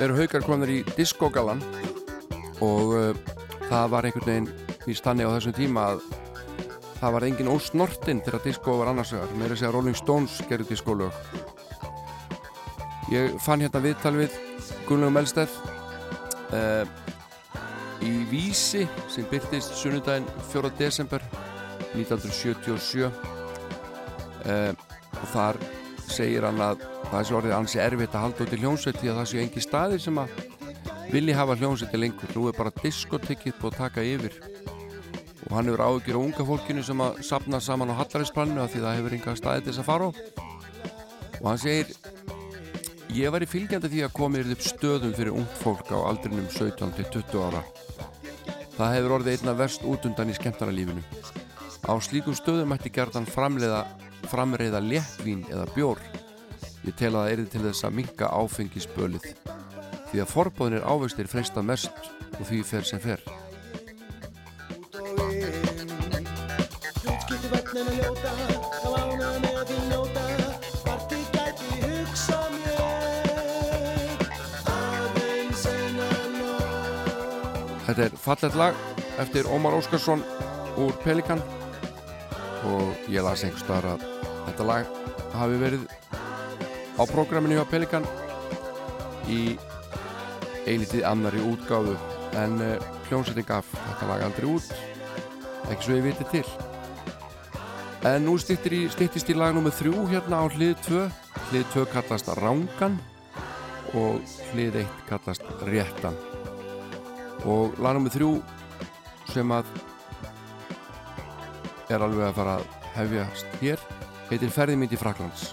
eru 0.00 0.16
haukar 0.16 0.44
komnir 0.46 0.70
í 0.72 0.80
diskogalan 0.96 1.60
og 2.64 2.94
uh, 2.96 3.10
það 3.68 3.92
var 3.92 4.08
einhvern 4.08 4.28
veginn 4.28 4.48
í 4.88 4.96
stanni 4.96 5.26
á 5.28 5.32
þessum 5.34 5.56
tíma 5.56 5.86
að 5.92 6.04
það 7.00 7.14
var 7.16 7.26
engin 7.28 7.50
ósnortinn 7.52 8.22
þegar 8.24 8.44
disko 8.44 8.76
var 8.80 8.90
annars 8.92 9.12
vegar 9.14 9.36
meira 9.40 9.56
segja 9.56 9.72
Rolling 9.74 9.98
Stones 9.98 10.38
gerði 10.48 10.70
diskolög 10.72 11.12
ég 13.12 13.36
fann 13.44 13.64
hérna 13.64 13.82
viðtal 13.84 14.14
við 14.16 14.36
Gunnlaug 14.88 15.14
Melsteð 15.16 15.56
uh, 16.56 16.84
í 18.04 18.12
Vísi 18.30 18.86
sem 19.12 19.28
byrtist 19.30 19.76
sunnudaginn 19.80 20.28
4. 20.52 20.72
desember 20.78 21.24
1977 21.92 23.04
uh, 23.04 24.72
og 25.20 25.28
þar 25.34 25.60
segir 26.10 26.48
hann 26.48 26.60
að 26.64 26.99
það 27.10 27.26
sé 27.26 27.36
orðið 27.36 27.54
ansi 27.56 27.80
erfitt 27.82 28.14
að 28.14 28.24
halda 28.24 28.44
út 28.44 28.54
í 28.54 28.58
hljómsveit 28.60 28.98
því 29.00 29.10
að 29.10 29.18
það 29.18 29.28
sé 29.30 29.42
engi 29.42 29.62
staðir 29.64 30.02
sem 30.04 30.20
að 30.22 30.34
vilji 31.10 31.34
hafa 31.34 31.56
hljómsveiti 31.58 32.00
lengur. 32.00 32.34
Nú 32.36 32.46
er 32.48 32.56
bara 32.58 32.72
diskotekið 32.80 33.56
búið 33.58 33.72
að 33.72 33.80
taka 33.80 34.04
yfir. 34.06 34.36
Og 35.48 35.56
hann 35.56 35.70
hefur 35.70 35.84
áhyggjur 35.86 36.20
á 36.20 36.24
unga 36.24 36.46
fólkinu 36.46 36.84
sem 36.86 37.02
að 37.02 37.20
sapna 37.26 37.60
saman 37.60 37.90
á 37.90 37.98
Hallarinsplaninu 37.98 38.62
af 38.62 38.70
því 38.70 38.84
það 38.84 38.98
hefur 39.00 39.16
enga 39.18 39.36
staði 39.40 39.64
til 39.64 39.72
þess 39.72 39.82
að 39.82 39.90
fara 39.90 40.06
á. 40.06 40.10
Og 41.40 41.46
hann 41.50 41.62
segir 41.64 41.94
ég 43.16 43.34
var 43.34 43.42
í 43.42 43.50
fylgjandi 43.50 43.90
því 43.90 44.04
að 44.06 44.16
komið 44.20 44.54
upp 44.54 44.66
stöðum 44.68 45.16
fyrir 45.18 45.34
ungt 45.34 45.60
fólk 45.64 45.90
á 45.90 45.98
aldrinum 45.98 46.46
17 46.46 46.94
til 47.00 47.10
20 47.18 47.46
ára. 47.48 47.64
Það 48.78 48.96
hefur 48.96 49.18
orðið 49.18 49.40
einna 49.40 49.58
verst 49.58 49.82
út 49.84 50.06
undan 50.06 50.30
í 50.30 50.38
skemmtaralífinu 50.38 51.02
á 51.90 51.92
slíkum 51.98 52.36
stöðum 52.36 52.70
mætti 52.70 52.92
gerðan 52.92 53.26
framleiða 53.26 53.84
framreiða 54.30 54.82
léttvín 54.84 55.42
eða 55.50 55.66
bjór 55.74 56.02
ég 56.90 56.96
tel 56.98 57.12
að 57.14 57.22
það 57.22 57.32
er 57.32 57.42
til 57.52 57.60
þess 57.66 57.86
að 57.86 57.96
minka 58.00 58.28
áfengisbölið 58.34 59.26
því 60.10 60.22
að 60.22 60.30
forbóðinir 60.32 60.86
ávextir 60.90 61.28
freista 61.30 61.62
mest 61.62 62.08
og 62.34 62.42
því 62.48 62.62
fer 62.66 62.86
sem 62.88 63.02
fer. 63.02 63.22
Þetta 77.90 78.04
er 78.06 78.18
fallet 78.22 78.58
lag 78.58 78.84
eftir 79.22 79.48
Ómar 79.50 79.78
Óskarsson 79.78 80.22
úr 80.80 80.94
Pelikan 81.04 81.42
og 82.66 83.10
ég 83.10 83.22
las 83.22 83.42
einhvers 83.44 83.66
staðar 83.66 83.96
að 83.96 84.06
þetta 84.50 84.68
lag 84.68 84.94
hafi 85.34 85.58
verið 85.60 85.99
á 87.00 87.02
prógraminu 87.08 87.56
hjá 87.56 87.64
Pelikan 87.64 88.04
í 89.24 89.56
eilitið 90.68 91.06
annari 91.08 91.40
útgáfu 91.40 91.94
en 92.36 92.58
uh, 92.60 92.74
hljómsetting 93.08 93.46
gaf 93.48 93.68
þetta 93.72 94.08
lag 94.10 94.24
aldrei 94.26 94.50
út. 94.52 94.66
Ekki 95.72 95.86
svo 95.86 95.96
ég 95.96 96.04
viti 96.10 96.26
til. 96.28 96.44
En 98.04 98.24
nú 98.24 98.36
í, 98.36 98.80
styttist 98.92 99.32
í 99.32 99.36
lag 99.36 99.54
nummið 99.56 99.78
þrjú 99.78 100.06
hérna 100.12 100.42
á 100.44 100.46
hlið 100.52 100.74
2 100.88 101.04
hlið 101.50 101.64
2 101.74 101.86
kallast 101.94 102.28
Rángan 102.38 102.98
og 103.96 104.20
hlið 104.52 104.82
1 104.84 104.98
kallast 105.08 105.46
Réttan. 105.68 106.16
Og 107.48 107.76
lag 107.80 107.96
nummið 107.96 108.18
þrjú 108.18 108.34
sem 109.32 109.56
að 109.56 109.72
er 111.90 112.04
alveg 112.04 112.28
að 112.28 112.36
fara 112.36 112.58
að 112.60 112.68
hefjast 112.98 113.58
hér 113.64 113.88
heitir 114.28 114.52
Ferðimynd 114.52 114.94
í 114.94 115.00
Fraklands 115.00 115.50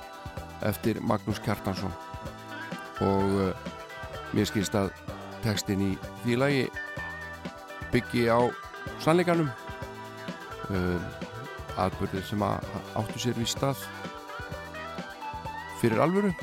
eftir 0.65 1.01
Magnús 1.01 1.39
Kjartansson. 1.43 1.93
Og 3.05 3.25
uh, 3.41 3.69
mér 4.33 4.49
skilst 4.49 4.75
að 4.77 4.91
textin 5.43 5.83
í 5.83 5.91
því 6.23 6.37
lagi 6.41 6.63
byggi 7.93 8.27
á 8.31 8.39
sannleikanum. 9.03 9.49
Uh, 10.67 10.99
atbyrðir 11.77 12.25
sem 12.25 12.41
að 12.41 12.65
áttu 12.97 13.21
sér 13.21 13.37
við 13.37 13.51
stað 13.53 13.85
fyrir 15.81 16.01
alvöru. 16.01 16.33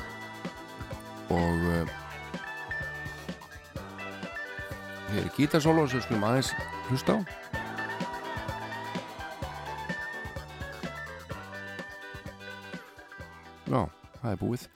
Og 1.34 1.66
uh, 1.74 1.94
hér 5.10 5.24
er 5.24 5.32
gítarsólo 5.38 5.88
sem 5.90 6.02
skulum 6.04 6.28
aðeins 6.30 6.54
hlusta 6.90 7.18
á 7.18 7.43
það 14.24 14.32
er 14.32 14.40
búið. 14.40 14.66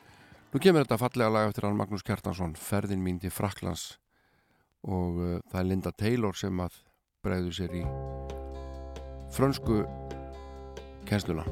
Nú 0.53 0.61
kemur 0.65 0.85
þetta 0.85 1.01
fallega 1.01 1.33
lag 1.33 1.49
eftir 1.51 1.67
hann 1.67 1.77
Magnús 1.77 2.05
Kjartansson, 2.07 2.55
Ferðin 2.57 3.03
mín 3.05 3.21
til 3.21 3.33
Fraklands 3.33 3.99
og 4.89 5.19
uh, 5.21 5.39
það 5.51 5.61
er 5.61 5.69
Linda 5.69 5.93
Taylor 5.93 6.37
sem 6.39 6.63
að 6.63 6.79
bregður 7.25 7.57
sér 7.59 7.75
í 7.81 7.85
frönsku 9.35 9.83
kennsluna. 11.09 11.45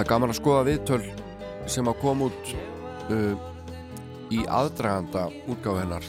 Það 0.00 0.06
er 0.06 0.12
gaman 0.14 0.30
að 0.32 0.36
skoða 0.38 0.60
viðtöl 0.64 1.02
sem 1.68 1.88
að 1.90 1.96
koma 2.00 2.26
út 2.30 2.50
uh, 3.12 3.40
í 4.32 4.38
aðdraganda 4.48 5.26
útgáfu 5.44 5.74
hennar 5.76 6.06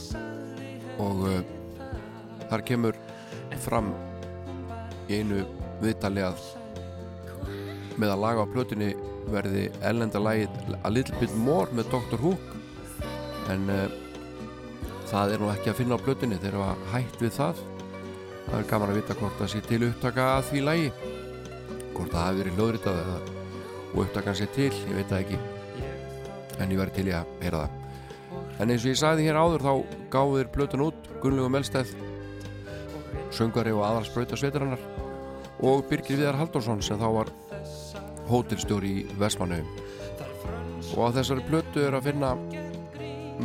og 1.04 1.26
uh, 1.28 1.42
þar 2.46 2.64
kemur 2.70 3.00
fram 3.66 3.90
í 5.12 5.18
einu 5.20 5.42
viðtali 5.82 6.24
að 6.24 6.40
með 8.00 8.14
að 8.14 8.24
laga 8.24 8.46
á 8.48 8.54
plötunni 8.54 8.88
verði 9.36 9.66
ellenda 9.92 10.24
lagið 10.24 10.72
A 10.80 10.94
Little 10.96 11.20
Bit 11.20 11.36
More 11.44 11.76
með 11.76 11.92
Dr. 11.92 12.24
Hook 12.24 12.56
en 13.52 13.68
uh, 13.76 13.84
það 15.12 15.36
er 15.36 15.44
nú 15.44 15.52
ekki 15.52 15.74
að 15.74 15.80
finna 15.82 16.00
á 16.00 16.06
plötunni 16.08 16.40
þeir 16.40 16.54
eru 16.54 16.64
að 16.70 16.88
hætt 16.96 17.20
við 17.26 17.36
það 17.42 17.60
það 18.48 18.58
er 18.62 18.72
gaman 18.72 18.96
að 18.96 19.02
vita 19.02 19.20
hvort 19.20 19.38
það 19.44 19.54
sé 19.58 19.66
til 19.68 19.84
upptaka 19.92 20.32
að 20.38 20.50
því 20.54 20.66
lagi 20.70 20.90
hvort 20.96 22.08
það 22.08 22.20
hafi 22.24 22.44
verið 22.46 22.60
hljóðritað 22.62 23.04
eða 23.04 23.40
og 23.92 24.04
upptakan 24.06 24.38
sé 24.38 24.48
til, 24.56 24.72
ég 24.72 24.98
veit 24.98 25.10
það 25.12 25.24
ekki. 25.24 25.40
En 26.62 26.72
ég 26.72 26.80
verði 26.80 26.98
til 26.98 27.10
ég 27.12 27.20
að 27.20 27.36
heyra 27.44 27.64
það. 27.64 27.78
En 28.62 28.72
eins 28.72 28.86
og 28.86 28.92
ég 28.92 29.00
sagði 29.00 29.28
hér 29.28 29.40
áður 29.42 29.66
þá 29.66 29.74
gáðu 30.14 30.40
þeir 30.40 30.52
plötun 30.56 30.86
út 30.86 31.12
Gunnlegu 31.22 31.52
Melsteð 31.52 31.94
söngari 33.32 33.74
og 33.76 33.86
aðalsbrauta 33.88 34.38
sveitarannar 34.40 34.82
og 35.64 35.86
Birgir 35.90 36.20
Viðar 36.20 36.40
Halldórsson 36.40 36.84
sem 36.84 37.00
þá 37.00 37.08
var 37.16 37.32
hótelstjóri 38.30 38.92
í 39.02 39.06
Vestmannaugum 39.20 39.90
og 40.92 41.08
á 41.08 41.16
þessari 41.16 41.46
plötu 41.48 41.86
er 41.86 41.96
að 41.96 42.10
finna 42.10 42.34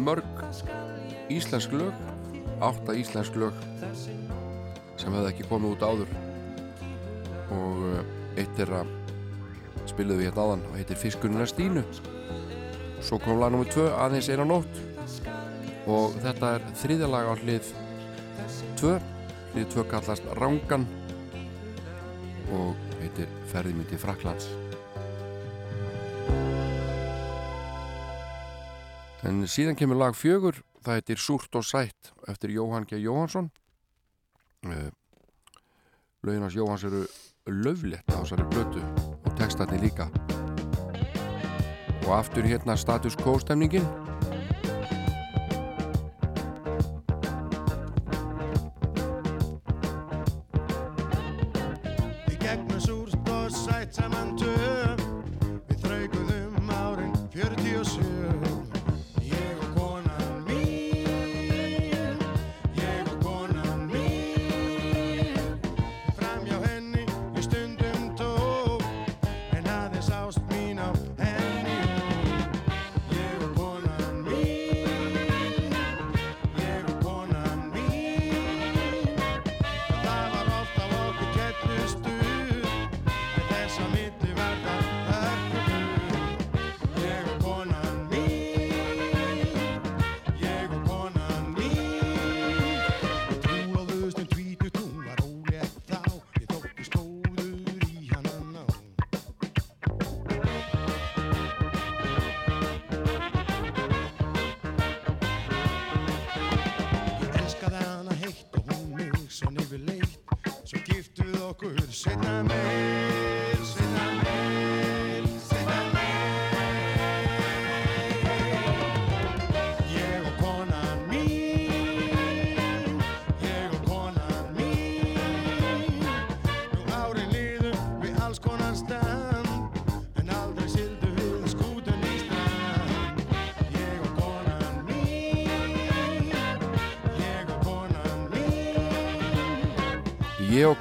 mörg 0.06 0.44
íslensk 1.32 1.74
lög 1.76 1.94
átta 2.64 2.96
íslensk 2.96 3.36
lög 3.38 3.56
sem 4.96 5.12
hefði 5.12 5.30
ekki 5.30 5.48
komið 5.50 5.76
út 5.76 5.84
áður. 5.84 6.14
Og 7.54 7.82
eh, 7.92 8.14
eitt 8.42 8.62
er 8.64 8.72
að 8.80 8.94
spiluðu 9.96 10.20
við 10.20 10.28
hérna 10.28 10.44
áðan 10.44 10.68
og 10.68 10.76
heitir 10.76 11.00
Fiskunina 11.00 11.48
Stínu. 11.48 11.82
Svo 13.00 13.18
kom 13.24 13.40
lag 13.40 13.56
nr. 13.56 13.66
2 13.72 13.88
aðeins 13.96 14.30
eina 14.30 14.46
nótt. 14.46 14.80
Og 15.88 16.14
þetta 16.20 16.54
er 16.58 16.70
þriðja 16.82 17.10
lag 17.10 17.32
á 17.32 17.34
hlið 17.40 17.72
2 18.76 18.94
hlið 19.54 19.68
2 19.72 19.88
kallast 19.88 20.26
Rangan 20.36 20.84
og 22.52 22.76
heitir 23.00 23.30
Ferðimyndi 23.50 23.98
Fraklands 23.98 24.50
en 29.26 29.42
síðan 29.50 29.78
kemur 29.78 29.98
lag 29.98 30.16
fjögur 30.18 30.60
það 30.84 31.00
heitir 31.00 31.22
Súrt 31.22 31.58
og 31.58 31.64
Sætt 31.66 32.12
eftir 32.30 32.52
Jóhann 32.54 32.86
G. 32.86 33.00
Jóhansson 33.02 33.50
uh, 34.68 34.90
löginans 36.22 36.58
Jóhanns 36.58 36.86
eru 36.86 37.06
löflegt 37.46 38.12
á 38.12 38.22
þessari 38.22 38.46
blötu 38.52 39.25
textatni 39.38 39.78
líka. 39.80 40.08
Og 42.06 42.12
aftur 42.18 42.46
hérna 42.46 42.76
status 42.76 43.16
quo 43.16 43.38
stemningin 43.38 43.84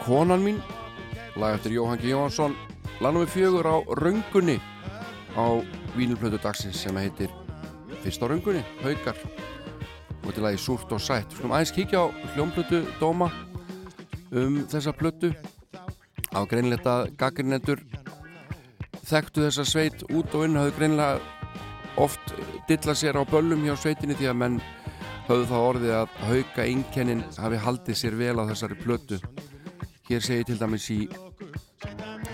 konan 0.05 0.43
mín 0.45 0.61
lag 1.35 1.55
eftir 1.55 1.73
Jóhann 1.73 1.97
G. 1.97 2.13
Jóhansson 2.13 2.53
lagnum 3.01 3.25
við 3.25 3.33
fjögur 3.33 3.65
á 3.65 3.75
röngunni 3.97 4.59
á 5.33 5.45
vínilplötu 5.97 6.37
dagsins 6.43 6.77
sem 6.77 6.95
heitir 6.97 7.33
Fyrst 8.05 8.21
á 8.21 8.29
röngunni, 8.29 8.61
Haukar. 8.83 9.17
Og 10.25 10.33
til 10.33 10.43
lagi 10.43 10.59
Súrt 10.61 10.91
og 10.93 11.01
Sætt. 11.01 11.31
Skulum 11.33 11.55
aðeins 11.57 11.73
kíkja 11.73 12.05
á 12.05 12.13
hljómplötu 12.35 12.83
dóma 13.01 13.31
um 14.29 14.59
þessa 14.69 14.93
plötu. 14.93 15.31
Á 16.37 16.45
greinlegt 16.45 16.85
að 16.85 17.09
gaggrinendur 17.17 17.81
þekktu 19.09 19.47
þessa 19.47 19.65
sveit 19.65 20.05
út 20.13 20.37
og 20.37 20.45
inn 20.45 20.59
hafðu 20.59 20.75
greinlega 20.77 21.17
oft 21.97 22.35
dilla 22.69 22.93
sér 22.93 23.17
á 23.17 23.25
böllum 23.25 23.65
hjá 23.65 23.73
sveitinni 23.73 24.17
því 24.19 24.29
að 24.29 24.39
menn 24.43 24.61
höfðu 25.25 25.49
þá 25.49 25.57
orðið 25.57 25.97
að 25.97 26.15
hauka 26.29 26.69
einkennin 26.69 27.25
hafi 27.39 27.63
haldið 27.65 28.01
sér 28.03 28.21
vel 28.21 28.37
á 28.37 28.45
þessari 28.51 28.77
plötu 28.85 29.21
hér 30.09 30.21
segir 30.21 30.45
til 30.49 30.59
dæmis 30.61 30.87
í 30.93 30.99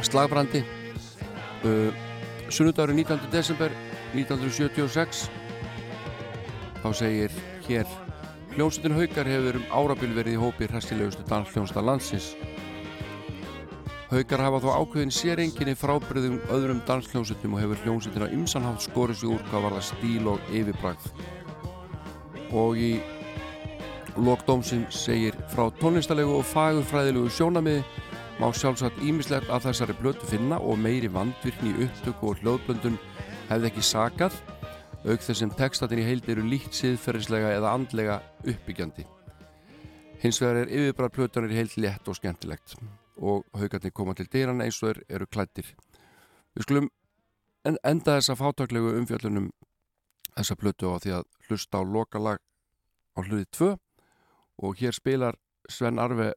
slagbrandi 0.03 0.63
uh, 1.65 1.89
sunnudagur 2.49 2.93
19. 2.93 3.19
desember 3.31 3.73
1976 4.13 5.27
þá 6.81 6.89
segir 6.97 7.35
hér 7.67 7.97
hljómsveitin 8.55 8.97
Haukar 8.97 9.29
hefur 9.31 9.61
um 9.61 9.69
árabil 9.83 10.17
verið 10.17 10.35
í 10.35 10.41
hópi 10.41 10.67
hræstilegustu 10.67 11.23
dansljónsta 11.29 11.83
landsins 11.85 12.33
Haukar 14.11 14.41
hafa 14.43 14.57
þó 14.59 14.73
ákveðin 14.75 15.13
sérenginni 15.15 15.71
frábriðum 15.79 16.41
öðrum 16.51 16.81
dansljónsutum 16.83 17.53
og 17.55 17.61
hefur 17.61 17.79
hljómsutin 17.85 18.25
á 18.27 18.33
ymsanhátt 18.35 18.83
skorið 18.83 19.21
sig 19.21 19.29
úr 19.31 19.45
hvað 19.47 19.63
var 19.63 19.75
það 19.77 19.85
stíl 19.87 20.25
og 20.33 20.49
yfirbragð. 20.51 21.05
Og 22.51 22.75
í 22.75 22.89
lokdómsinn 24.19 24.83
segir 24.91 25.30
frá 25.51 25.65
tónlistalegu 25.81 26.37
og 26.39 26.45
fagurfræðilegu 26.47 27.29
sjónamiði 27.35 27.81
má 28.39 28.47
sjálfsagt 28.55 29.01
ímislegt 29.03 29.49
af 29.51 29.65
þessari 29.65 29.95
blötu 29.99 30.27
finna 30.29 30.59
og 30.63 30.79
meiri 30.79 31.09
vandvirkni 31.11 31.73
í 31.73 31.85
upptöku 31.85 32.29
og 32.31 32.39
hljóðblöndun 32.39 32.95
hefði 33.49 33.67
ekki 33.67 33.83
sakað 33.83 34.37
auk 35.03 35.19
þess 35.25 35.41
sem 35.41 35.51
textatin 35.59 35.99
í 35.99 36.05
heild 36.07 36.29
eru 36.31 36.45
líkt 36.47 36.77
siðferðislega 36.77 37.51
eða 37.57 37.73
andlega 37.75 38.21
uppbyggjandi. 38.45 39.05
Hins 40.23 40.39
vegar 40.39 40.61
er 40.61 40.71
yfirbræð 40.71 41.13
plötunir 41.17 41.51
í 41.51 41.59
heild 41.59 41.75
létt 41.83 42.07
og 42.07 42.19
skemmtilegt 42.21 42.77
og 43.19 43.43
haugarnir 43.57 43.91
koma 43.91 44.15
til 44.15 44.29
dýran 44.31 44.63
eins 44.63 44.79
og 44.79 44.93
þeir 44.93 45.03
eru 45.17 45.27
klættir. 45.27 45.67
Við 46.55 46.67
skulum 46.67 46.89
en 47.67 47.81
enda 47.83 48.19
þessa 48.21 48.39
fátaklegu 48.39 48.95
umfjöllunum 49.01 49.51
þessa 50.31 50.55
plötu 50.55 50.95
á 50.95 50.97
því 51.03 51.15
að 51.19 51.29
hlusta 51.49 51.81
á 51.81 51.83
lokalag 51.83 52.39
á 52.39 53.19
hluti 53.19 53.49
2 53.59 53.71
og 54.61 54.77
hér 54.77 54.95
spilar 54.95 55.40
Sven 55.69 55.99
Arve 55.99 56.31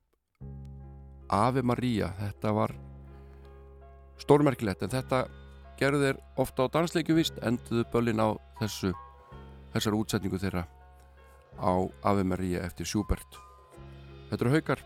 Ave 1.33 1.63
Maria 1.63 2.11
þetta 2.19 2.53
var 2.55 2.75
stórmerkilegt 4.21 4.85
en 4.85 4.93
þetta 4.93 5.25
gerðu 5.81 6.03
þeir 6.05 6.21
ofta 6.45 6.67
á 6.69 6.73
dansleikju 6.77 7.17
vist 7.17 7.41
enduðu 7.43 7.87
böllin 7.93 8.23
á 8.23 8.29
þessu 8.61 8.93
þessar 9.75 9.97
útsetningu 9.99 10.39
þeirra 10.39 10.67
á 11.59 11.73
Ave 12.07 12.25
Maria 12.27 12.63
eftir 12.67 12.87
Schubert. 12.87 13.41
Þetta 14.31 14.45
eru 14.45 14.55
haukar 14.55 14.85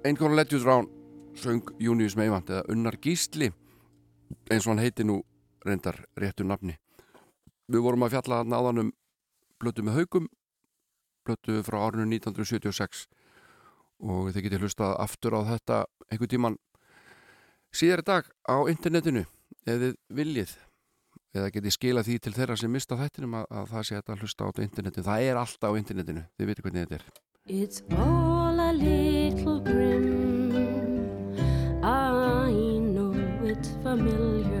Einhvern 0.00 0.32
letjus 0.32 0.64
rán 0.64 0.86
söng 1.36 1.60
Június 1.76 2.14
Meivand 2.16 2.48
eða 2.48 2.62
Unnar 2.72 2.96
Gísli 3.04 3.50
eins 4.48 4.64
og 4.64 4.72
hann 4.72 4.80
heiti 4.80 5.04
nú 5.04 5.18
reyndar 5.60 5.98
réttu 6.16 6.46
nafni. 6.48 6.78
Við 7.68 7.84
vorum 7.84 8.06
að 8.06 8.14
fjalla 8.14 8.38
hann 8.40 8.56
aðan 8.56 8.82
um 8.84 8.92
blötu 9.60 9.84
með 9.84 9.98
haugum, 10.00 10.30
blötu 11.28 11.60
frá 11.66 11.76
árinu 11.84 12.08
1976 12.08 13.04
og 14.00 14.32
þið 14.32 14.46
getið 14.46 14.64
hlustað 14.64 14.96
aftur 15.04 15.36
á 15.36 15.40
þetta 15.52 15.84
einhver 16.08 16.32
tíman 16.32 16.56
síðar 17.68 18.00
dag 18.00 18.30
á 18.48 18.56
internetinu 18.72 19.26
eða 19.68 19.92
viljið 20.08 20.54
eða 21.36 21.50
getið 21.58 21.76
skila 21.76 22.06
því 22.06 22.22
til 22.24 22.38
þeirra 22.38 22.56
sem 22.56 22.72
mista 22.72 22.96
þættinum 22.96 23.36
að, 23.42 23.50
að 23.52 23.74
það 23.74 23.90
sé 23.90 24.00
að 24.00 24.24
hlusta 24.24 24.48
á 24.48 24.50
internetinu. 24.64 25.08
Það 25.12 25.26
er 25.28 25.42
alltaf 25.44 25.76
á 25.76 25.78
internetinu, 25.78 26.24
þið 26.40 26.54
veitu 26.54 26.64
hvernig 26.64 26.88
þetta 26.88 27.02
er. 27.02 28.49
a 28.70 28.72
little 28.72 29.58
grim. 29.58 31.34
I 31.82 32.52
know 32.52 33.12
it's 33.42 33.70
familiar. 33.82 34.59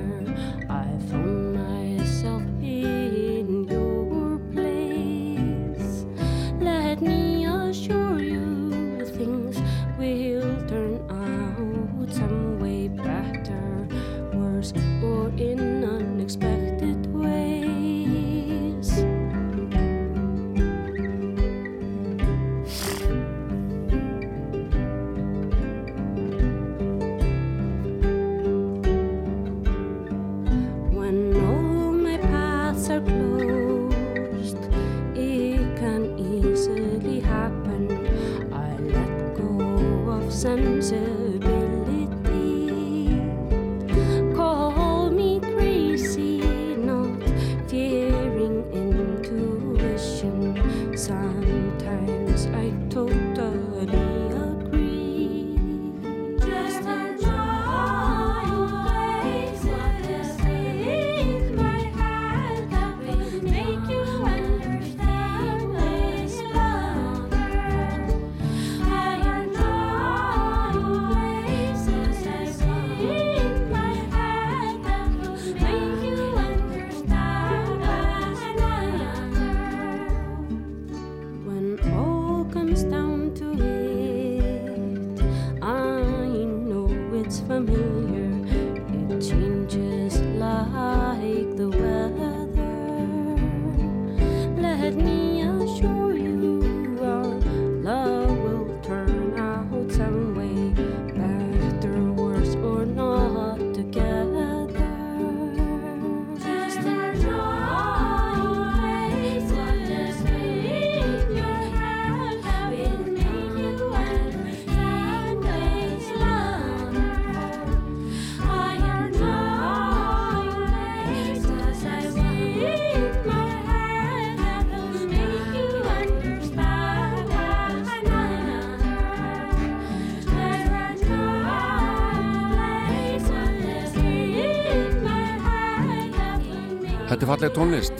Falleg 137.40 137.56
tónlist, 137.56 137.96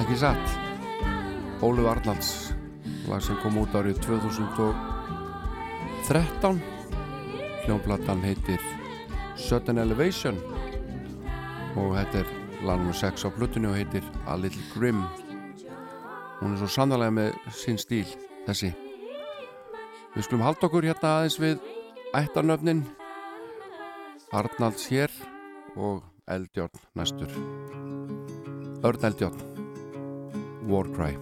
ekki 0.00 0.16
satt. 0.18 0.48
Óluf 1.62 1.86
Arnalds, 1.86 2.50
lag 3.06 3.22
sem 3.22 3.38
kom 3.38 3.54
út 3.60 3.70
árið 3.78 4.00
2013. 4.02 6.58
Hljónplatan 7.62 8.18
heitir 8.26 8.58
Sudden 9.38 9.78
Elevation 9.78 10.34
og 11.78 11.94
þetta 12.00 12.16
er 12.24 12.28
lag 12.66 12.82
nr. 12.82 12.98
6 12.98 13.30
á 13.30 13.32
plötunni 13.36 13.70
og 13.70 13.78
heitir 13.78 14.02
A 14.26 14.34
Little 14.34 14.66
Grim. 14.74 15.06
Hún 16.40 16.56
er 16.56 16.58
svo 16.58 16.66
sannarlega 16.66 17.14
með 17.14 17.38
sinn 17.54 17.78
stíl, 17.78 18.10
þessi. 18.48 18.74
Við 20.16 20.22
skulum 20.26 20.42
halda 20.42 20.66
okkur 20.66 20.82
hérna 20.90 21.20
aðeins 21.20 21.38
við 21.38 21.62
ættarnöfnin 22.10 22.82
Arnalds 24.34 24.90
hér 24.90 25.14
og 25.78 26.02
Eldjórn 26.26 26.74
næstur. 26.98 27.30
Örn 28.82 29.04
Eldjórn 29.04 29.34
Warcry 30.68 31.18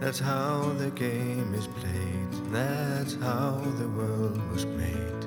That's 0.00 0.20
how 0.20 0.72
the 0.78 0.90
game 0.90 1.52
is 1.54 1.66
played. 1.66 2.52
That's 2.52 3.14
how 3.14 3.60
the 3.78 3.88
world 3.88 4.40
was 4.52 4.64
made. 4.64 5.17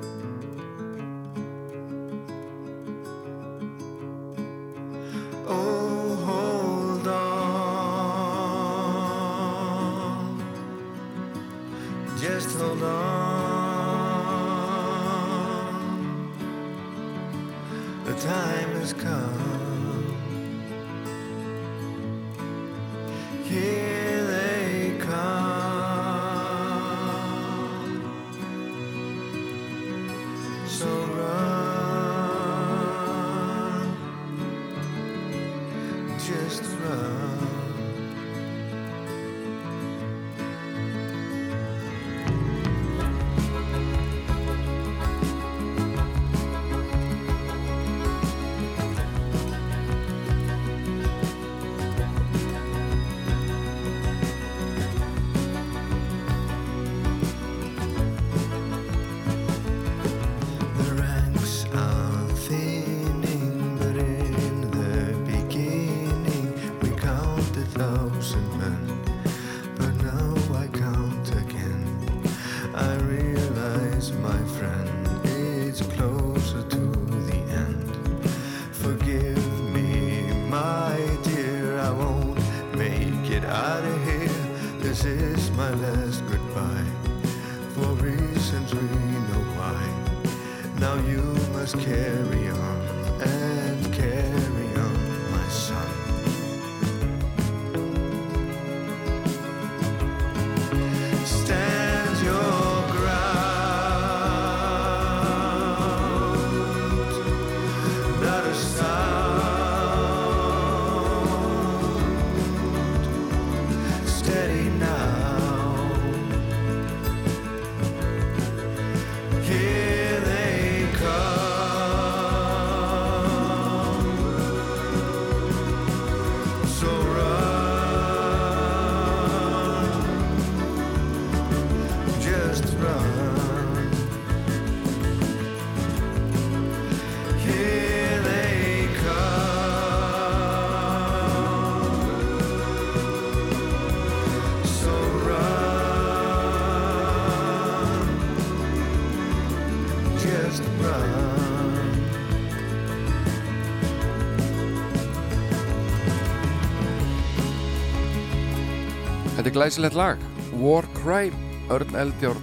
Er 159.52 159.56
glæsilegt 159.56 159.94
lag. 159.94 160.16
Warcry, 160.56 161.32
Örn 161.70 161.94
Eldjórn 161.96 162.40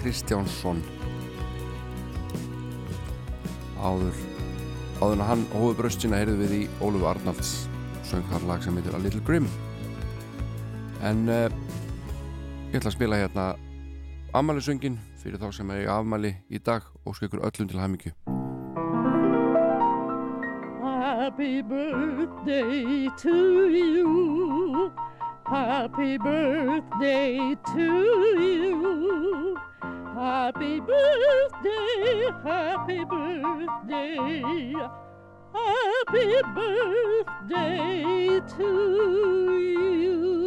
Kristjánsson. 0.00 0.80
Áður 3.78 4.16
áður 4.98 5.12
en 5.14 5.22
hann 5.28 5.44
hóðu 5.52 5.76
bröstina 5.78 6.18
heyrðu 6.18 6.38
við 6.40 6.54
í 6.56 6.62
Óluf 6.82 7.04
Arnalds 7.06 7.52
söng 8.08 8.26
þar 8.32 8.46
lag 8.48 8.64
sem 8.64 8.74
heitir 8.74 8.96
A 8.96 9.02
Little 9.02 9.22
Grim. 9.22 9.46
En 11.06 11.28
uh, 11.30 11.46
ég 12.72 12.80
ætla 12.80 12.90
að 12.90 12.96
spila 12.96 13.20
hérna 13.20 13.46
afmælisöngin 14.34 14.98
fyrir 15.22 15.38
þá 15.38 15.52
sem 15.60 15.70
er 15.70 15.84
í 15.84 15.92
afmæli 15.94 16.32
í 16.50 16.58
dag 16.58 16.82
og 17.04 17.14
skekur 17.20 17.44
öllum 17.46 17.70
til 17.70 17.78
hamingju. 17.78 18.16
Happy 20.82 21.62
birthday 21.62 23.06
to 23.20 23.38
you. 23.70 25.17
Happy 25.50 26.18
birthday 26.18 27.56
to 27.74 27.82
you. 28.38 29.56
Happy 30.14 30.78
birthday, 30.78 32.30
happy 32.44 33.04
birthday. 33.04 34.42
Happy 35.54 36.42
birthday 36.54 38.40
to 38.56 38.68
you. 39.58 40.37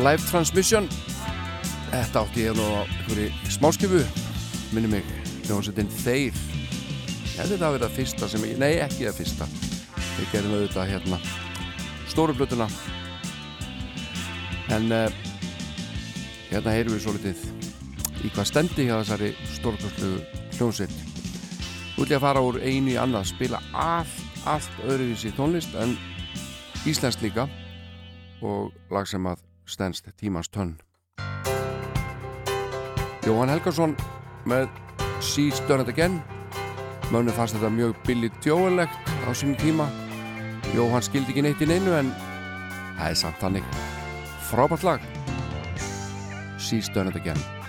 Live 0.00 0.24
Transmission. 0.30 0.86
Þetta 1.90 2.22
átti 2.22 2.44
ég 2.46 2.54
nú 2.56 2.64
á 2.72 2.80
einhverju 2.86 3.52
smáskifu 3.52 3.98
minni 4.72 4.88
mig, 4.88 5.08
hljómsveitin 5.44 5.90
Þeir. 5.92 6.36
Ég 6.36 7.34
held 7.36 7.52
þetta 7.52 7.66
að 7.66 7.74
vera 7.74 7.88
það 7.88 7.98
fyrsta 7.98 8.28
sem 8.32 8.46
ég, 8.48 8.54
nei 8.62 8.78
ekki 8.80 9.04
það 9.04 9.18
fyrsta. 9.18 9.48
Við 10.14 10.30
gerum 10.32 10.54
auðvitað 10.56 10.92
hérna 10.94 11.18
stóru 12.08 12.36
blötuna 12.38 12.68
en 14.72 14.88
uh, 14.94 15.20
hérna 16.48 16.74
heyrum 16.78 16.96
við 16.96 17.04
svo 17.04 17.14
litið 17.18 17.44
í 18.24 18.32
hvað 18.32 18.50
stendi 18.54 18.88
hjá 18.88 18.94
þessari 19.02 19.34
stórblötu 19.58 20.14
hljómsveit. 20.56 20.96
Ég 22.00 22.16
að 22.16 22.24
fara 22.24 22.46
úr 22.46 22.62
einu 22.64 22.94
í 22.94 22.96
annað 22.96 23.28
spila 23.34 23.60
allt, 23.76 24.16
allt 24.48 24.82
öðruvísi 24.86 25.34
tónlist 25.36 25.76
en 25.76 25.92
íslenskt 26.88 27.20
líka 27.26 27.50
og 28.40 28.72
lag 28.88 29.04
sem 29.04 29.28
að 29.28 29.49
stendst 29.70 30.08
tímans 30.20 30.50
tönn. 30.50 30.78
Jóhann 33.26 33.52
Helgarsson 33.52 33.94
með 34.48 34.68
She's 35.20 35.60
Done 35.68 35.84
It 35.84 35.92
Again. 35.92 36.18
Mönnum 37.10 37.34
fannst 37.36 37.56
þetta 37.56 37.70
mjög 37.74 37.94
billigt 38.06 38.36
tjóðlegt 38.44 39.14
á 39.26 39.30
sínum 39.34 39.58
tíma. 39.60 39.86
Jóhann 40.74 41.04
skildi 41.06 41.34
ekki 41.34 41.46
neitt 41.46 41.62
í 41.62 41.70
neinu 41.70 41.94
en 41.98 42.12
það 42.98 43.06
er 43.12 43.22
samt 43.22 43.46
hannig 43.46 43.72
frábært 44.50 44.86
lag. 44.86 45.08
She's 46.58 46.90
Done 46.94 47.10
It 47.10 47.18
Again 47.20 47.59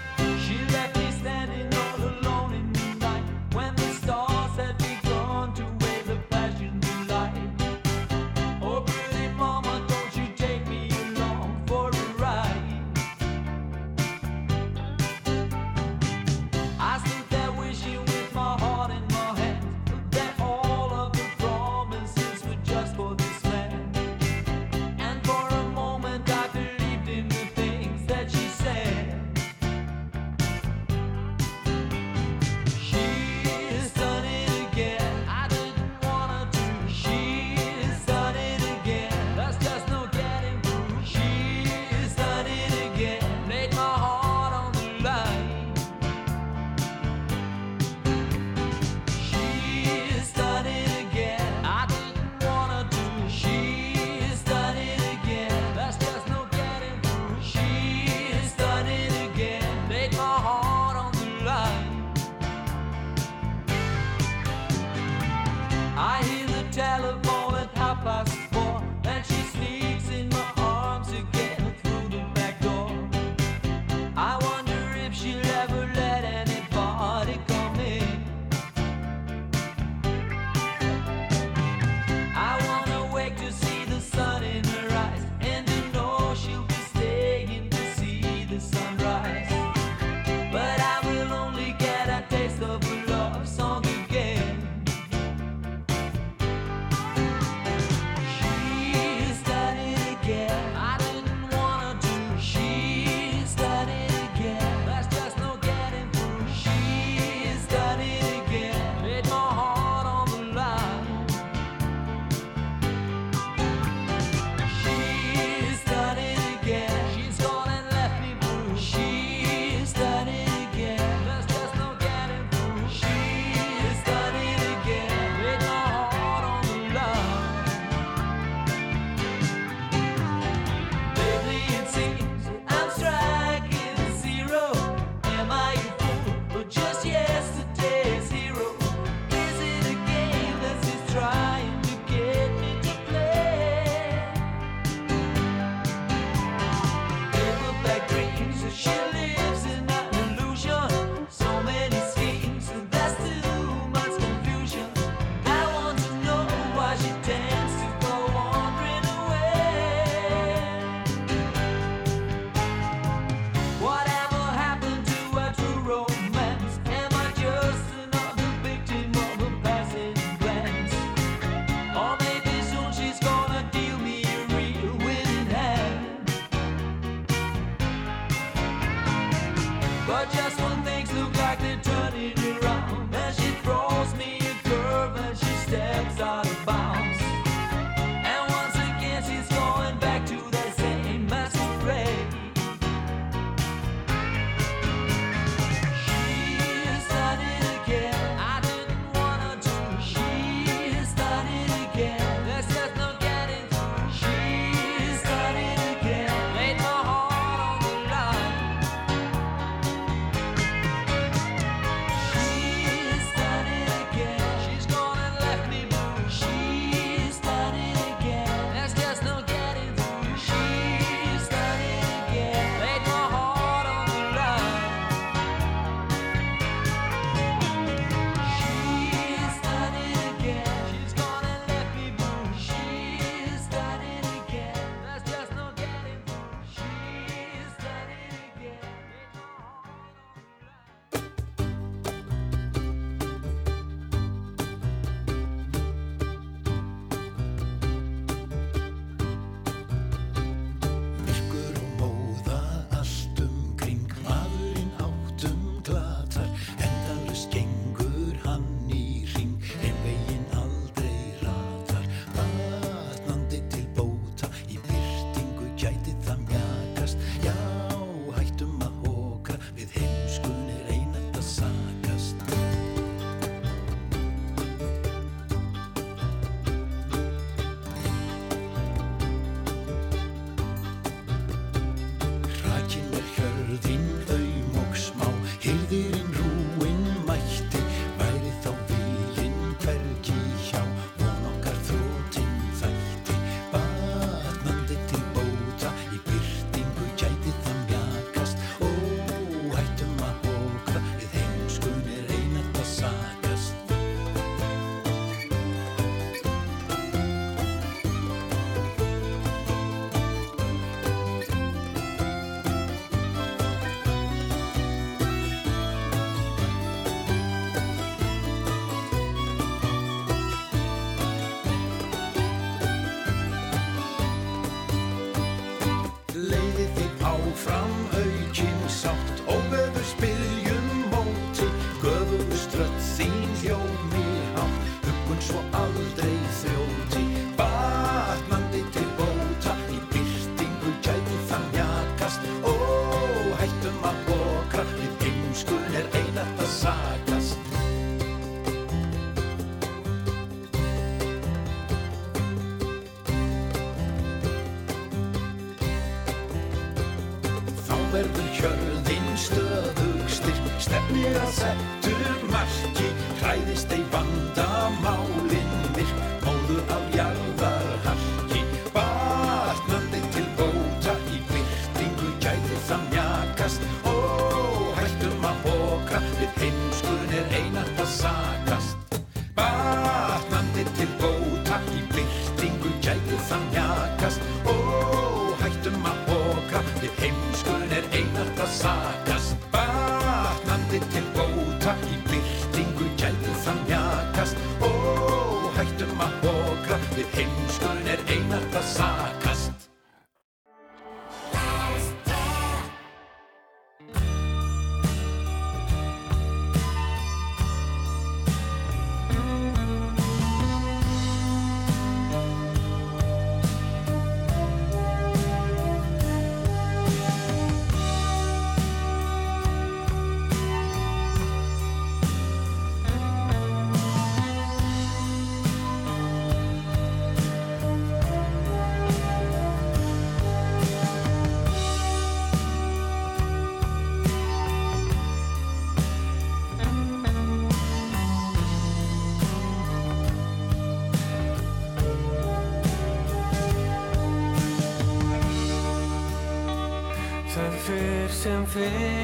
fer 448.73 449.20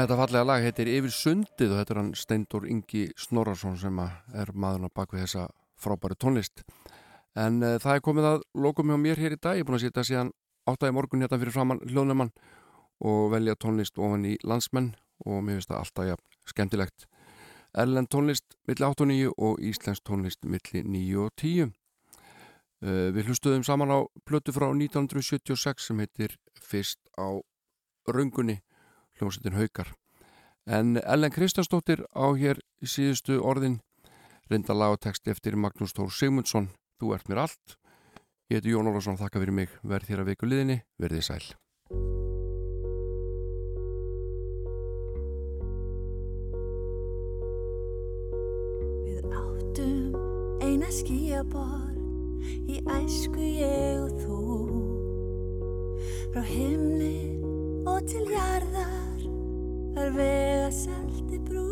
Þetta 0.00 0.16
fallega 0.16 0.46
lag 0.48 0.62
heitir 0.64 0.88
Yfir 0.88 1.12
sundið 1.12 1.74
og 1.74 1.78
þetta 1.80 1.92
er 1.92 1.98
hann 2.00 2.14
Steindor 2.16 2.62
Ingi 2.72 3.02
Snorarsson 3.20 3.74
sem 3.76 3.98
er 4.00 4.52
maðurinn 4.56 4.88
á 4.88 4.96
bakvið 4.96 5.26
þessa 5.26 5.42
frábæri 5.76 6.16
tónlist. 6.16 6.62
En 7.36 7.58
uh, 7.60 7.74
það 7.82 7.98
er 7.98 8.04
komið 8.06 8.28
að 8.30 8.38
lokum 8.64 8.88
hjá 8.88 8.96
mér 9.02 9.20
hér 9.20 9.36
í 9.36 9.38
dag. 9.38 9.58
Ég 9.58 9.60
er 9.60 9.68
búin 9.68 9.76
að 9.76 9.84
sitja 9.84 10.04
síðan 10.08 10.30
áttæði 10.72 10.94
morgun 10.96 11.24
hérna 11.26 11.40
fyrir 11.42 11.52
framann 11.52 11.82
hljóðnumann 11.84 12.32
og 13.10 13.26
velja 13.34 13.56
tónlist 13.60 14.00
ofan 14.00 14.24
í 14.30 14.38
landsmenn 14.40 14.94
og 15.26 15.44
mér 15.44 15.58
finnst 15.58 15.72
það 15.74 15.82
alltaf 15.82 16.08
ja, 16.08 16.16
skemmtilegt. 16.48 17.06
Erlend 17.84 18.08
tónlist 18.14 18.56
milli 18.70 18.88
8 18.88 19.04
og 19.04 19.12
9 19.12 19.36
og 19.36 19.60
Íslensk 19.68 20.06
tónlist 20.08 20.48
milli 20.48 20.84
9 20.86 21.20
og 21.26 21.36
10. 21.44 21.68
Uh, 22.80 23.12
við 23.12 23.28
hlustuðum 23.28 23.68
saman 23.68 23.92
á 23.92 24.00
plötu 24.24 24.56
frá 24.56 24.70
1976 24.72 25.90
sem 25.90 26.00
heitir 26.00 26.40
Fyrst 26.56 27.04
á 27.20 27.36
röngunni 28.08 28.62
hljómsveitin 29.20 29.60
Haukar. 29.60 29.94
En 30.66 30.98
Ellen 31.04 31.32
Kristjánsdóttir 31.32 32.02
á 32.16 32.26
hér 32.34 32.58
í 32.82 32.90
síðustu 32.90 33.38
orðin 33.38 33.78
reynda 34.50 34.74
lag 34.74 34.96
og 34.96 35.02
texti 35.04 35.30
eftir 35.30 35.54
Magnús 35.56 35.94
Tór 35.94 36.10
Sigmundsson 36.10 36.72
Þú 37.00 37.14
ert 37.16 37.30
mér 37.32 37.46
allt. 37.46 37.78
Ég 38.52 38.60
heiti 38.60 38.74
Jón 38.74 38.90
Ólafsson, 38.90 39.16
þakka 39.16 39.40
fyrir 39.40 39.56
mig. 39.56 39.72
Verð 39.80 40.10
þér 40.10 40.20
að 40.20 40.30
viku 40.34 40.48
liðinni, 40.50 40.76
verðið 41.00 41.24
sæl. 41.24 41.46
Við 49.06 49.32
áttum 49.40 50.18
eina 50.60 50.90
skíabor 50.92 51.96
í 52.68 52.82
æsku 53.00 53.40
ég 53.40 54.04
og 54.04 54.20
þú 54.20 54.40
Frá 56.30 56.44
himni 56.46 57.40
og 57.88 58.04
til 58.06 58.26
jarðar 58.28 59.09
var 59.94 60.10
vega 60.16 60.70
salti 60.70 61.38
brú. 61.48 61.66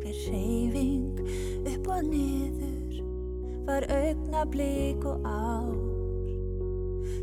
Hver 0.00 0.16
reyfing 0.32 1.20
upp 1.66 1.88
og 1.88 2.04
niður 2.10 3.02
var 3.66 3.86
augnablík 3.92 5.04
og 5.04 5.26
ár. 5.26 5.76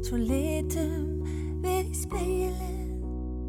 Svo 0.05 0.19
litum 0.21 1.23
við 1.63 1.89
í 1.89 1.97
speilin 1.97 2.95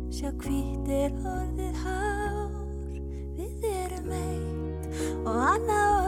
sjá 0.09 0.31
hvítir 0.41 1.13
orðið 1.21 1.83
hár. 1.85 3.01
Við 3.37 3.71
erum 3.75 4.13
eitt 4.17 4.91
og 5.27 5.35
annað 5.35 5.89
orðið 5.91 6.06